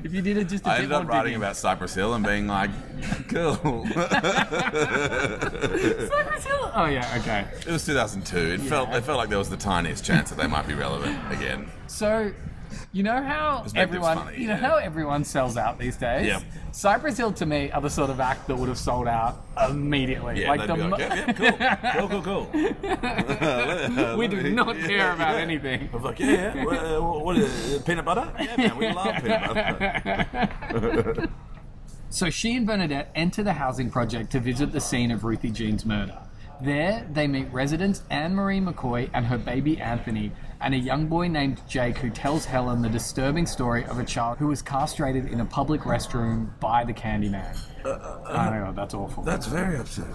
if 0.04 0.14
you 0.14 0.22
did 0.22 0.36
it 0.36 0.44
just 0.48 0.64
a 0.66 0.68
I 0.68 0.76
bit 0.76 0.84
ended 0.84 0.90
more 0.90 1.00
up 1.00 1.08
writing 1.08 1.24
digging. 1.30 1.42
about 1.42 1.56
Cypress 1.56 1.92
Hill 1.92 2.14
and 2.14 2.24
being 2.24 2.46
like, 2.46 2.70
cool. 3.28 3.84
Cypress 6.08 6.44
Hill? 6.44 6.70
Oh 6.72 6.86
yeah, 6.88 7.18
okay. 7.20 7.44
it 7.66 7.72
was 7.72 7.84
2002. 7.86 8.36
It 8.36 8.60
felt 8.60 8.90
it 8.90 9.02
felt 9.02 9.18
like 9.18 9.30
there 9.30 9.38
was 9.38 9.50
the 9.50 9.56
tiniest 9.56 10.04
chance 10.04 10.30
that 10.30 10.38
they 10.38 10.46
might 10.46 10.68
be 10.68 10.74
relevant 10.74 11.18
again. 11.32 11.68
So, 11.88 12.32
you 12.92 13.02
know 13.02 13.22
how 13.22 13.64
everyone, 13.74 14.18
funny, 14.18 14.38
you 14.38 14.48
know 14.48 14.54
yeah. 14.54 14.60
how 14.60 14.76
everyone 14.76 15.24
sells 15.24 15.56
out 15.56 15.78
these 15.78 15.96
days. 15.96 16.26
Yep. 16.26 16.42
Cypress 16.72 17.16
Hill 17.16 17.32
to 17.32 17.46
me 17.46 17.70
are 17.72 17.80
the 17.80 17.90
sort 17.90 18.10
of 18.10 18.20
act 18.20 18.46
that 18.48 18.56
would 18.56 18.68
have 18.68 18.78
sold 18.78 19.08
out 19.08 19.44
immediately. 19.68 20.42
Yeah, 20.42 20.48
like 20.48 20.66
the 20.66 20.76
mo- 20.76 20.88
like, 20.88 21.00
yeah, 21.00 21.34
yeah, 21.38 21.94
cool, 21.98 22.08
cool, 22.08 22.22
cool, 22.22 22.46
cool. 22.46 24.16
we 24.18 24.28
do 24.28 24.50
not 24.52 24.76
care 24.86 25.12
about 25.12 25.36
anything. 25.36 25.88
I 25.92 25.96
was 25.96 26.04
like, 26.04 26.18
yeah, 26.20 26.54
yeah. 26.54 26.64
What, 26.64 26.78
uh, 26.78 27.00
what 27.00 27.36
is 27.36 27.72
it, 27.72 27.84
peanut 27.84 28.04
butter? 28.04 28.32
Yeah, 28.38 28.56
man, 28.56 28.76
we 28.76 28.92
love 28.92 29.14
peanut 29.22 30.32
butter. 30.32 31.28
So 32.12 32.28
she 32.28 32.56
and 32.56 32.66
Bernadette 32.66 33.12
enter 33.14 33.44
the 33.44 33.52
housing 33.52 33.88
project 33.88 34.32
to 34.32 34.40
visit 34.40 34.72
the 34.72 34.80
scene 34.80 35.12
of 35.12 35.22
Ruthie 35.22 35.52
Jean's 35.52 35.86
murder. 35.86 36.18
There, 36.60 37.06
they 37.10 37.28
meet 37.28 37.50
residents 37.52 38.02
Anne 38.10 38.34
Marie 38.34 38.60
McCoy 38.60 39.08
and 39.14 39.26
her 39.26 39.38
baby 39.38 39.80
Anthony, 39.80 40.32
and 40.60 40.74
a 40.74 40.78
young 40.78 41.06
boy 41.06 41.28
named 41.28 41.60
Jake 41.68 41.98
who 41.98 42.10
tells 42.10 42.44
Helen 42.44 42.82
the 42.82 42.88
disturbing 42.88 43.46
story 43.46 43.84
of 43.86 43.98
a 43.98 44.04
child 44.04 44.38
who 44.38 44.48
was 44.48 44.62
castrated 44.62 45.26
in 45.26 45.40
a 45.40 45.44
public 45.44 45.82
restroom 45.82 46.58
by 46.60 46.84
the 46.84 46.92
Candyman. 46.92 47.56
Uh, 47.84 47.88
uh, 47.88 48.22
I 48.26 48.46
uh, 48.46 48.50
know, 48.50 48.72
that's 48.72 48.94
awful. 48.94 49.22
That's 49.22 49.46
very 49.46 49.78
upsetting. 49.78 50.14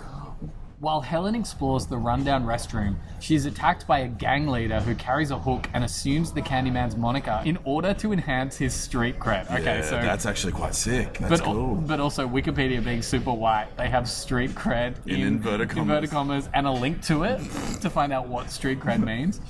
While 0.80 1.02
Helen 1.02 1.34
explores 1.36 1.88
the 1.88 1.98
rundown 1.98 2.46
restroom, 2.46 2.98
she 3.20 3.34
is 3.34 3.46
attacked 3.46 3.88
by 3.88 4.00
a 4.00 4.08
gang 4.08 4.48
leader 4.48 4.82
who 4.82 4.94
carries 4.94 5.32
a 5.32 5.40
hook 5.40 5.68
and 5.74 5.84
assumes 5.84 6.32
the 6.32 6.42
Candyman's 6.42 6.96
moniker 6.98 7.42
in 7.44 7.58
order 7.64 7.94
to 7.96 8.12
enhance 8.12 8.58
his 8.58 8.74
street 8.74 9.18
cred. 9.18 9.50
Okay, 9.50 9.80
yeah, 9.80 9.82
so 9.82 9.96
that's 9.96 10.26
actually 10.26 10.52
quite 10.52 10.76
sick. 10.76 11.18
That's 11.18 11.42
but, 11.42 11.42
cool. 11.42 11.76
but 11.76 12.00
also 12.00 12.28
Wikipedia 12.28 12.84
being 12.84 13.02
super 13.02 13.34
white, 13.34 13.70
they 13.78 13.90
have 13.90 14.08
street 14.08 14.52
cred 14.52 14.96
In 15.08 15.22
inverted 15.22 15.70
commas. 15.70 15.82
inverted 15.82 16.10
commas 16.12 16.50
and 16.54 16.68
a 16.68 16.72
link 16.72 17.02
to 17.04 17.24
it 17.24 17.40
to 17.82 17.90
find 17.90 18.14
out 18.14 18.28
what 18.28 18.52
street 18.52 18.80
cred 18.80 19.04
means. 19.04 19.40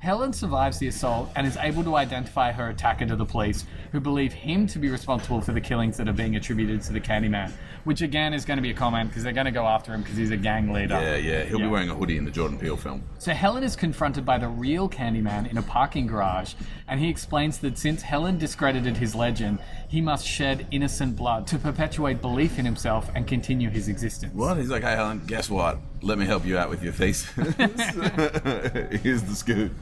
Helen 0.00 0.32
survives 0.32 0.78
the 0.78 0.88
assault 0.88 1.30
and 1.36 1.46
is 1.46 1.58
able 1.58 1.84
to 1.84 1.94
identify 1.94 2.52
her 2.52 2.70
attacker 2.70 3.04
to 3.04 3.16
the 3.16 3.24
police, 3.26 3.66
who 3.92 4.00
believe 4.00 4.32
him 4.32 4.66
to 4.68 4.78
be 4.78 4.88
responsible 4.88 5.42
for 5.42 5.52
the 5.52 5.60
killings 5.60 5.98
that 5.98 6.08
are 6.08 6.14
being 6.14 6.36
attributed 6.36 6.80
to 6.82 6.92
the 6.94 7.00
Candyman. 7.00 7.52
Which 7.84 8.00
again 8.00 8.32
is 8.32 8.46
going 8.46 8.56
to 8.56 8.62
be 8.62 8.70
a 8.70 8.74
comment 8.74 9.10
because 9.10 9.22
they're 9.24 9.34
going 9.34 9.44
to 9.44 9.50
go 9.50 9.66
after 9.66 9.92
him 9.92 10.00
because 10.02 10.16
he's 10.16 10.30
a 10.30 10.38
gang 10.38 10.72
leader. 10.72 10.94
yeah, 10.94 11.16
yeah. 11.16 11.42
He'll 11.44 11.58
Yeah. 11.60 11.66
be 11.66 11.70
wearing 11.70 11.90
a 11.90 11.94
hoodie 11.94 12.16
in 12.16 12.24
the 12.24 12.30
Jordan 12.30 12.58
Peele 12.58 12.76
film. 12.78 13.02
So 13.18 13.32
Helen 13.34 13.62
is 13.62 13.76
confronted 13.76 14.24
by 14.24 14.38
the 14.38 14.48
real 14.48 14.88
Candyman 14.88 15.50
in 15.50 15.58
a 15.58 15.62
parking 15.62 16.06
garage, 16.06 16.54
and 16.88 16.98
he 16.98 17.08
explains 17.10 17.58
that 17.58 17.76
since 17.76 18.00
Helen 18.00 18.38
discredited 18.38 18.96
his 18.96 19.14
legend, 19.14 19.58
he 19.88 20.00
must 20.00 20.26
shed 20.26 20.66
innocent 20.70 21.14
blood 21.16 21.46
to 21.48 21.58
perpetuate 21.58 22.22
belief 22.22 22.58
in 22.58 22.64
himself 22.64 23.10
and 23.14 23.26
continue 23.26 23.68
his 23.68 23.88
existence. 23.88 24.32
What? 24.34 24.56
He's 24.56 24.70
like, 24.70 24.82
hey, 24.82 24.94
Helen, 24.94 25.22
guess 25.26 25.50
what? 25.50 25.78
Let 26.02 26.18
me 26.18 26.24
help 26.24 26.46
you 26.46 26.56
out 26.56 26.70
with 26.70 26.82
your 26.82 26.92
thesis. 26.92 27.28
Here's 29.02 29.22
the 29.22 29.34
scoop. 29.34 29.72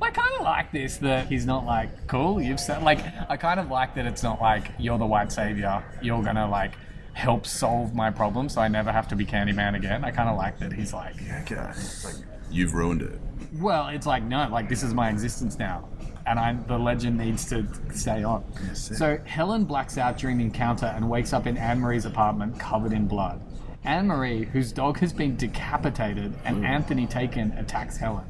I 0.00 0.10
kind 0.10 0.34
of 0.36 0.40
like 0.42 0.72
this 0.72 0.96
that 0.98 1.26
he's 1.26 1.44
not 1.44 1.66
like 1.66 2.06
cool. 2.06 2.40
You've 2.40 2.60
said 2.60 2.82
like 2.82 3.00
I 3.28 3.36
kind 3.36 3.60
of 3.60 3.70
like 3.70 3.94
that 3.96 4.06
it's 4.06 4.22
not 4.22 4.40
like 4.40 4.72
you're 4.78 4.98
the 4.98 5.06
white 5.06 5.30
savior. 5.32 5.84
You're 6.02 6.22
gonna 6.22 6.48
like 6.48 6.72
help 7.12 7.44
solve 7.46 7.94
my 7.94 8.10
problem, 8.10 8.48
so 8.48 8.60
I 8.60 8.68
never 8.68 8.90
have 8.90 9.06
to 9.08 9.16
be 9.16 9.26
Candyman 9.26 9.76
again. 9.76 10.04
I 10.04 10.10
kind 10.10 10.28
of 10.30 10.36
like 10.38 10.58
that 10.60 10.72
he's 10.72 10.92
like, 10.94 11.16
Okay. 11.42 11.56
It's 11.70 12.04
like, 12.04 12.14
you've 12.50 12.72
ruined 12.72 13.02
it. 13.02 13.20
well, 13.60 13.88
it's 13.88 14.06
like 14.06 14.22
no, 14.22 14.48
like 14.50 14.68
this 14.68 14.82
is 14.82 14.94
my 14.94 15.10
existence 15.10 15.58
now, 15.58 15.88
and 16.26 16.38
I 16.38 16.54
the 16.68 16.78
legend 16.78 17.18
needs 17.18 17.44
to 17.50 17.66
stay 17.92 18.24
on. 18.24 18.44
So 18.74 19.18
Helen 19.26 19.64
blacks 19.64 19.98
out 19.98 20.16
during 20.16 20.38
the 20.38 20.44
encounter 20.44 20.86
and 20.86 21.08
wakes 21.10 21.34
up 21.34 21.46
in 21.46 21.58
Anne 21.58 21.80
Marie's 21.80 22.06
apartment 22.06 22.58
covered 22.58 22.92
in 22.94 23.06
blood. 23.06 23.42
Anne 23.84 24.06
Marie, 24.06 24.44
whose 24.44 24.72
dog 24.72 24.98
has 24.98 25.12
been 25.12 25.36
decapitated 25.36 26.34
and 26.44 26.58
hmm. 26.58 26.64
Anthony 26.64 27.06
taken, 27.06 27.52
attacks 27.52 27.96
Helen. 27.96 28.24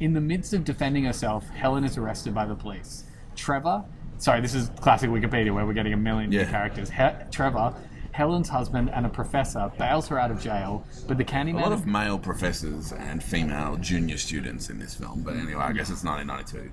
In 0.00 0.12
the 0.12 0.20
midst 0.20 0.52
of 0.52 0.64
defending 0.64 1.04
herself, 1.04 1.48
Helen 1.50 1.84
is 1.84 1.96
arrested 1.96 2.34
by 2.34 2.46
the 2.46 2.54
police. 2.54 3.04
Trevor, 3.34 3.84
sorry, 4.18 4.40
this 4.40 4.54
is 4.54 4.70
classic 4.80 5.10
Wikipedia 5.10 5.54
where 5.54 5.66
we're 5.66 5.74
getting 5.74 5.92
a 5.92 5.98
million 5.98 6.30
new 6.30 6.38
Yeah. 6.38 6.50
characters. 6.50 6.90
He- 6.90 7.30
Trevor, 7.30 7.74
Helen's 8.12 8.48
husband 8.48 8.88
and 8.90 9.04
a 9.04 9.10
professor, 9.10 9.70
bails 9.76 10.08
her 10.08 10.18
out 10.18 10.30
of 10.30 10.40
jail, 10.40 10.84
but 11.06 11.18
the 11.18 11.24
candyman 11.24 11.50
A 11.50 11.52
Candyman. 11.58 11.62
lot 11.62 11.72
of 11.72 11.86
male 11.86 12.18
professors 12.18 12.92
and 12.92 13.22
female 13.22 13.76
junior 13.76 14.16
students 14.16 14.70
in 14.70 14.78
this 14.78 14.94
film, 14.94 15.20
but 15.22 15.36
anyway, 15.36 15.60
I 15.62 15.72
guess 15.72 15.90
it's 15.90 16.02
1992. 16.02 16.70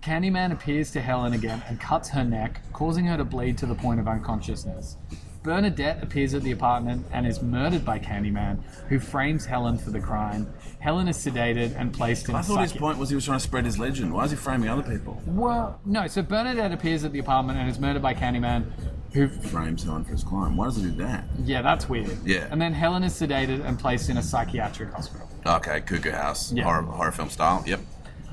Candyman 0.00 0.52
appears 0.52 0.90
to 0.92 1.02
Helen 1.02 1.34
again 1.34 1.62
and 1.68 1.78
cuts 1.78 2.08
her 2.10 2.24
neck, 2.24 2.62
causing 2.72 3.04
her 3.04 3.18
to 3.18 3.24
bleed 3.24 3.58
to 3.58 3.66
the 3.66 3.74
point 3.74 4.00
of 4.00 4.08
unconsciousness. 4.08 4.96
Bernadette 5.52 6.02
appears 6.02 6.34
at 6.34 6.42
the 6.42 6.50
apartment 6.52 7.06
and 7.10 7.26
is 7.26 7.40
murdered 7.40 7.82
by 7.82 7.98
Candyman, 7.98 8.62
who 8.90 8.98
frames 8.98 9.46
Helen 9.46 9.78
for 9.78 9.88
the 9.88 9.98
crime. 9.98 10.46
Helen 10.78 11.08
is 11.08 11.16
sedated 11.16 11.74
and 11.74 11.90
placed 11.90 12.28
in 12.28 12.34
I 12.34 12.40
a 12.40 12.42
thought 12.42 12.60
his 12.60 12.74
point 12.74 12.98
was 12.98 13.08
he 13.08 13.14
was 13.14 13.24
trying 13.24 13.38
to 13.38 13.42
spread 13.44 13.64
his 13.64 13.78
legend. 13.78 14.12
Why 14.12 14.24
is 14.24 14.30
he 14.30 14.36
framing 14.36 14.68
other 14.68 14.82
people? 14.82 15.22
Well, 15.24 15.80
no. 15.86 16.06
So 16.06 16.20
Bernadette 16.20 16.70
appears 16.72 17.02
at 17.02 17.12
the 17.12 17.18
apartment 17.18 17.58
and 17.58 17.66
is 17.70 17.78
murdered 17.78 18.02
by 18.02 18.12
Candyman, 18.12 18.66
who. 19.14 19.28
Frames 19.28 19.84
Helen 19.84 20.04
for 20.04 20.10
his 20.12 20.22
crime. 20.22 20.54
Why 20.54 20.66
does 20.66 20.76
he 20.76 20.82
do 20.82 20.90
that? 20.96 21.24
Yeah, 21.42 21.62
that's 21.62 21.88
weird. 21.88 22.18
Yeah. 22.26 22.46
And 22.50 22.60
then 22.60 22.74
Helen 22.74 23.02
is 23.02 23.14
sedated 23.14 23.64
and 23.64 23.78
placed 23.78 24.10
in 24.10 24.18
a 24.18 24.22
psychiatric 24.22 24.92
hospital. 24.92 25.30
Okay, 25.46 25.80
Cuckoo 25.80 26.10
House, 26.10 26.52
Yeah. 26.52 26.64
horror, 26.64 26.82
horror 26.82 27.12
film 27.12 27.30
style. 27.30 27.64
Yep. 27.66 27.80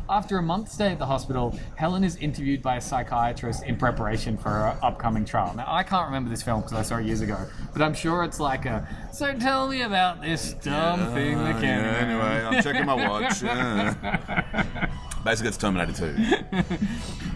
After 0.07 0.37
a 0.37 0.41
month 0.41 0.71
stay 0.71 0.91
at 0.91 0.99
the 0.99 1.05
hospital, 1.05 1.57
Helen 1.75 2.03
is 2.03 2.15
interviewed 2.17 2.61
by 2.61 2.75
a 2.77 2.81
psychiatrist 2.81 3.63
in 3.63 3.75
preparation 3.75 4.37
for 4.37 4.49
her 4.49 4.77
upcoming 4.83 5.25
trial. 5.25 5.55
Now, 5.55 5.65
I 5.67 5.81
can't 5.81 6.05
remember 6.05 6.29
this 6.29 6.43
film 6.43 6.61
because 6.61 6.73
I 6.73 6.83
saw 6.83 6.97
it 6.97 7.05
years 7.05 7.21
ago, 7.21 7.37
but 7.73 7.81
I'm 7.81 7.95
sure 7.95 8.23
it's 8.23 8.39
like 8.39 8.65
a, 8.65 8.87
so 9.11 9.33
tell 9.33 9.67
me 9.67 9.81
about 9.81 10.21
this 10.21 10.53
dumb 10.53 11.13
thing 11.13 11.37
that 11.39 11.53
can 11.59 11.83
yeah, 11.83 11.97
anyway, 11.97 12.43
I'm 12.45 12.61
checking 12.63 12.85
my 12.85 12.93
watch. 12.93 13.41
Yeah. 13.45 14.89
Basically, 15.23 15.47
it's 15.49 15.57
Terminator 15.57 15.91
2. 15.91 16.15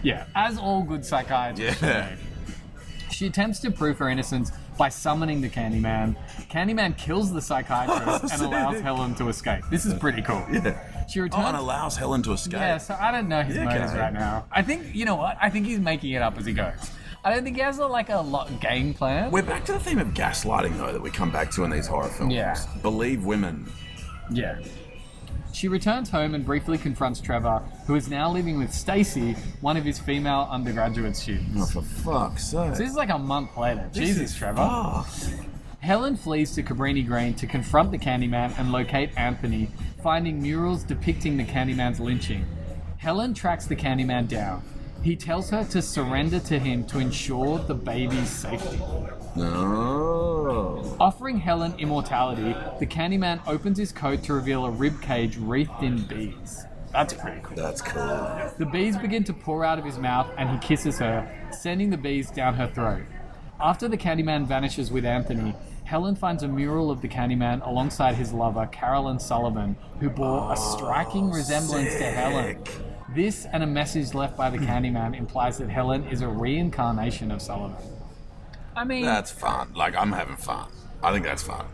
Yeah, 0.02 0.26
as 0.36 0.58
all 0.58 0.82
good 0.82 1.04
psychiatrists 1.04 1.82
Yeah. 1.82 2.14
She 3.10 3.26
attempts 3.26 3.58
to 3.60 3.70
prove 3.70 3.98
her 3.98 4.08
innocence 4.08 4.52
by 4.80 4.88
summoning 4.88 5.42
the 5.42 5.48
Candyman. 5.50 6.16
Candyman 6.48 6.96
kills 6.96 7.30
the 7.30 7.42
psychiatrist 7.42 8.32
and 8.32 8.42
allows 8.42 8.80
Helen 8.80 9.14
to 9.16 9.28
escape. 9.28 9.62
This 9.70 9.84
is 9.84 9.92
pretty 9.92 10.22
cool. 10.22 10.42
Yeah. 10.50 11.06
She 11.06 11.20
returns. 11.20 11.44
Oh, 11.44 11.48
and 11.48 11.56
allows 11.58 11.98
Helen 11.98 12.22
to 12.22 12.32
escape. 12.32 12.54
yeah, 12.54 12.78
so 12.78 12.96
I 12.98 13.10
don't 13.12 13.28
know 13.28 13.42
his 13.42 13.56
Yeah, 13.56 13.64
motives 13.66 13.92
right 13.92 14.12
now. 14.12 14.46
I 14.50 14.62
think 14.62 14.94
you 14.94 15.04
know 15.04 15.16
what? 15.16 15.36
I 15.38 15.50
think 15.50 15.66
he's 15.66 15.80
making 15.80 16.12
it 16.12 16.22
up 16.22 16.38
as 16.38 16.46
he 16.46 16.54
goes. 16.54 16.90
I 17.22 17.34
don't 17.34 17.44
think 17.44 17.56
he 17.56 17.62
has 17.62 17.78
a, 17.78 17.86
like 17.86 18.08
a 18.08 18.20
lot 18.22 18.58
game 18.62 18.94
plan. 18.94 19.30
We're 19.30 19.42
back 19.42 19.66
to 19.66 19.72
the 19.72 19.80
theme 19.80 19.98
of 19.98 20.08
gaslighting, 20.14 20.78
though, 20.78 20.92
that 20.92 21.02
we 21.02 21.10
come 21.10 21.30
back 21.30 21.50
to 21.50 21.64
in 21.64 21.70
these 21.70 21.86
horror 21.86 22.08
films. 22.08 22.32
Yeah. 22.32 22.56
Believe 22.80 23.26
women. 23.26 23.70
Yeah. 24.30 24.60
She 25.52 25.68
returns 25.68 26.10
home 26.10 26.34
and 26.34 26.44
briefly 26.44 26.78
confronts 26.78 27.20
Trevor, 27.20 27.62
who 27.86 27.94
is 27.96 28.08
now 28.08 28.30
living 28.30 28.58
with 28.58 28.72
Stacy, 28.72 29.32
one 29.60 29.76
of 29.76 29.84
his 29.84 29.98
female 29.98 30.48
undergraduate 30.50 31.16
students. 31.16 31.76
Oh, 31.76 31.80
for 31.80 31.82
fuck's 31.82 32.50
sake. 32.50 32.70
This 32.70 32.90
is 32.90 32.94
like 32.94 33.10
a 33.10 33.18
month 33.18 33.56
later. 33.56 33.88
This 33.92 34.08
Jesus, 34.08 34.34
Trevor. 34.34 34.56
fucked. 34.56 35.34
Helen 35.80 36.16
flees 36.16 36.54
to 36.54 36.62
Cabrini 36.62 37.06
Green 37.06 37.34
to 37.34 37.46
confront 37.46 37.90
the 37.90 37.98
Candyman 37.98 38.56
and 38.58 38.70
locate 38.70 39.10
Anthony, 39.16 39.70
finding 40.02 40.40
murals 40.40 40.84
depicting 40.84 41.36
the 41.36 41.44
Candyman's 41.44 41.98
lynching. 41.98 42.46
Helen 42.98 43.32
tracks 43.32 43.66
the 43.66 43.76
Candyman 43.76 44.28
down. 44.28 44.62
He 45.02 45.16
tells 45.16 45.48
her 45.50 45.64
to 45.64 45.80
surrender 45.80 46.38
to 46.40 46.58
him 46.58 46.84
to 46.88 46.98
ensure 46.98 47.58
the 47.58 47.74
baby's 47.74 48.28
safety. 48.28 48.78
No. 49.36 50.96
Offering 50.98 51.38
Helen 51.38 51.74
immortality, 51.78 52.54
the 52.78 52.86
Candyman 52.86 53.40
opens 53.46 53.78
his 53.78 53.92
coat 53.92 54.22
to 54.24 54.34
reveal 54.34 54.64
a 54.64 54.70
rib 54.70 55.00
cage 55.00 55.36
wreathed 55.36 55.82
in 55.82 56.02
bees. 56.04 56.64
That's 56.92 57.14
pretty 57.14 57.40
cool. 57.42 57.56
That's 57.56 57.80
cool. 57.80 58.52
The 58.58 58.66
bees 58.66 58.96
begin 58.96 59.22
to 59.24 59.32
pour 59.32 59.64
out 59.64 59.78
of 59.78 59.84
his 59.84 59.98
mouth 59.98 60.28
and 60.36 60.50
he 60.50 60.58
kisses 60.58 60.98
her, 60.98 61.30
sending 61.52 61.90
the 61.90 61.96
bees 61.96 62.30
down 62.30 62.54
her 62.54 62.66
throat. 62.66 63.02
After 63.60 63.88
the 63.88 63.96
Candyman 63.96 64.46
vanishes 64.46 64.90
with 64.90 65.04
Anthony, 65.04 65.54
Helen 65.84 66.16
finds 66.16 66.42
a 66.42 66.48
mural 66.48 66.90
of 66.90 67.00
the 67.00 67.08
Candyman 67.08 67.66
alongside 67.66 68.14
his 68.14 68.32
lover, 68.32 68.66
Carolyn 68.66 69.18
Sullivan, 69.18 69.76
who 70.00 70.08
bore 70.08 70.50
a 70.50 70.54
oh, 70.56 70.76
striking 70.76 71.30
resemblance 71.30 71.94
to 71.96 72.04
Helen. 72.04 72.62
This 73.14 73.46
and 73.52 73.62
a 73.62 73.66
message 73.66 74.14
left 74.14 74.36
by 74.36 74.50
the 74.50 74.58
Candyman 74.58 75.16
implies 75.16 75.58
that 75.58 75.68
Helen 75.68 76.06
is 76.08 76.22
a 76.22 76.28
reincarnation 76.28 77.30
of 77.30 77.42
Sullivan. 77.42 77.99
I 78.80 78.84
mean, 78.84 79.04
That's 79.04 79.30
fun. 79.30 79.74
Like, 79.74 79.94
I'm 79.94 80.10
having 80.10 80.36
fun. 80.36 80.70
I 81.02 81.12
think 81.12 81.26
that's 81.26 81.42
fun. 81.42 81.66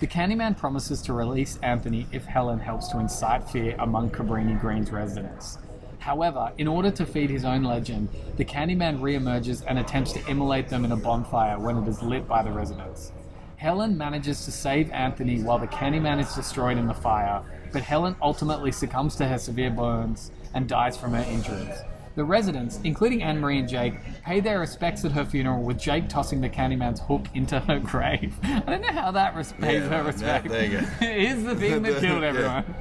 the 0.00 0.06
Candyman 0.06 0.56
promises 0.56 1.02
to 1.02 1.12
release 1.12 1.58
Anthony 1.62 2.06
if 2.10 2.24
Helen 2.24 2.58
helps 2.58 2.88
to 2.88 3.00
incite 3.00 3.46
fear 3.50 3.76
among 3.80 4.08
Cabrini 4.10 4.58
Green's 4.58 4.90
residents. 4.90 5.58
However, 5.98 6.52
in 6.56 6.66
order 6.66 6.90
to 6.90 7.04
feed 7.04 7.28
his 7.28 7.44
own 7.44 7.64
legend, 7.64 8.08
the 8.38 8.46
Candyman 8.46 9.00
reemerges 9.00 9.62
and 9.66 9.78
attempts 9.78 10.12
to 10.14 10.26
immolate 10.26 10.70
them 10.70 10.86
in 10.86 10.92
a 10.92 10.96
bonfire 10.96 11.58
when 11.58 11.76
it 11.76 11.86
is 11.86 12.02
lit 12.02 12.26
by 12.26 12.42
the 12.42 12.50
residents. 12.50 13.12
Helen 13.56 13.98
manages 13.98 14.46
to 14.46 14.50
save 14.50 14.90
Anthony 14.90 15.42
while 15.42 15.58
the 15.58 15.66
Candyman 15.66 16.18
is 16.18 16.34
destroyed 16.34 16.78
in 16.78 16.86
the 16.86 16.94
fire, 16.94 17.42
but 17.74 17.82
Helen 17.82 18.16
ultimately 18.22 18.72
succumbs 18.72 19.16
to 19.16 19.26
her 19.26 19.38
severe 19.38 19.70
burns 19.70 20.30
and 20.54 20.66
dies 20.66 20.96
from 20.96 21.12
her 21.12 21.30
injuries. 21.30 21.76
The 22.14 22.24
residents, 22.24 22.78
including 22.84 23.22
Anne 23.24 23.40
Marie 23.40 23.58
and 23.58 23.68
Jake, 23.68 23.94
pay 24.22 24.38
their 24.38 24.60
respects 24.60 25.04
at 25.04 25.10
her 25.12 25.24
funeral 25.24 25.64
with 25.64 25.78
Jake 25.80 26.08
tossing 26.08 26.40
the 26.40 26.48
Candyman's 26.48 27.00
hook 27.00 27.26
into 27.34 27.58
her 27.58 27.80
grave. 27.80 28.36
I 28.44 28.60
don't 28.60 28.82
know 28.82 28.92
how 28.92 29.10
that 29.10 29.34
res- 29.34 29.52
pays 29.52 29.82
Yeah, 29.82 29.88
her 29.88 29.96
yeah, 29.96 30.06
respect. 30.06 30.48
there 30.48 30.64
you 30.64 30.78
go. 30.80 30.86
it 31.00 31.16
is 31.22 31.42
the 31.44 31.56
thing 31.56 31.82
that 31.82 32.00
killed 32.00 32.22
Yeah. 32.22 32.28
everyone. 32.28 32.74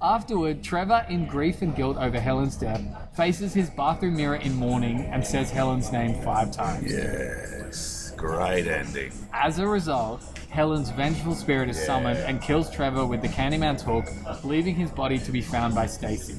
Afterward, 0.00 0.62
Trevor, 0.62 1.04
in 1.08 1.26
grief 1.26 1.60
and 1.62 1.74
guilt 1.74 1.96
over 1.96 2.20
Helen's 2.20 2.56
death, 2.56 2.80
faces 3.16 3.52
his 3.52 3.68
bathroom 3.70 4.16
mirror 4.16 4.36
in 4.36 4.54
mourning 4.54 5.00
and 5.06 5.26
says 5.26 5.50
Helen's 5.50 5.90
name 5.90 6.14
five 6.22 6.52
times. 6.52 6.90
Yes. 6.92 8.12
Great 8.16 8.66
ending. 8.68 9.12
As 9.32 9.58
a 9.58 9.66
result, 9.66 10.22
Helen's 10.50 10.90
vengeful 10.90 11.34
spirit 11.34 11.68
is 11.68 11.84
summoned 11.84 12.18
and 12.20 12.40
kills 12.40 12.70
Trevor 12.70 13.04
with 13.06 13.22
the 13.22 13.28
Candyman's 13.28 13.82
hook, 13.82 14.06
leaving 14.44 14.76
his 14.76 14.90
body 14.92 15.18
to 15.18 15.32
be 15.32 15.40
found 15.42 15.74
by 15.74 15.86
Stacy. 15.86 16.36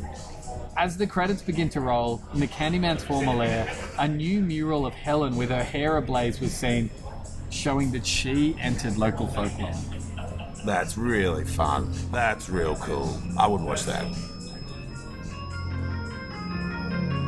As 0.77 0.95
the 0.95 1.07
credits 1.07 1.41
begin 1.41 1.69
to 1.69 1.81
roll, 1.81 2.21
in 2.35 2.39
the 2.39 2.47
Candyman's 2.47 3.03
former 3.03 3.33
lair, 3.33 3.67
a 3.97 4.07
new 4.07 4.41
mural 4.41 4.85
of 4.85 4.93
Helen 4.93 5.35
with 5.35 5.49
her 5.49 5.63
hair 5.63 5.97
ablaze 5.97 6.39
was 6.39 6.53
seen, 6.53 6.91
showing 7.49 7.91
that 7.93 8.05
she 8.05 8.55
entered 8.59 8.95
local 8.95 9.25
folklore. 9.25 9.73
That's 10.67 10.95
really 10.95 11.45
fun. 11.45 11.91
That's 12.11 12.47
real 12.47 12.75
cool. 12.75 13.19
I 13.39 13.47
would 13.47 13.61
watch 13.61 13.85
that. 13.85 14.05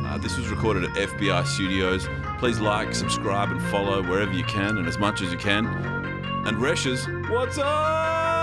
Uh, 0.06 0.18
this 0.18 0.36
was 0.36 0.48
recorded 0.48 0.84
at 0.84 0.90
FBI 0.90 1.44
Studios. 1.44 2.08
Please 2.38 2.60
like, 2.60 2.94
subscribe, 2.94 3.50
and 3.50 3.60
follow 3.62 4.00
wherever 4.00 4.32
you 4.32 4.44
can 4.44 4.78
and 4.78 4.86
as 4.86 4.96
much 4.96 5.22
as 5.22 5.32
you 5.32 5.38
can. 5.38 5.66
And 6.46 6.56
Reshes, 6.58 7.28
what's 7.28 7.58
up? 7.58 8.39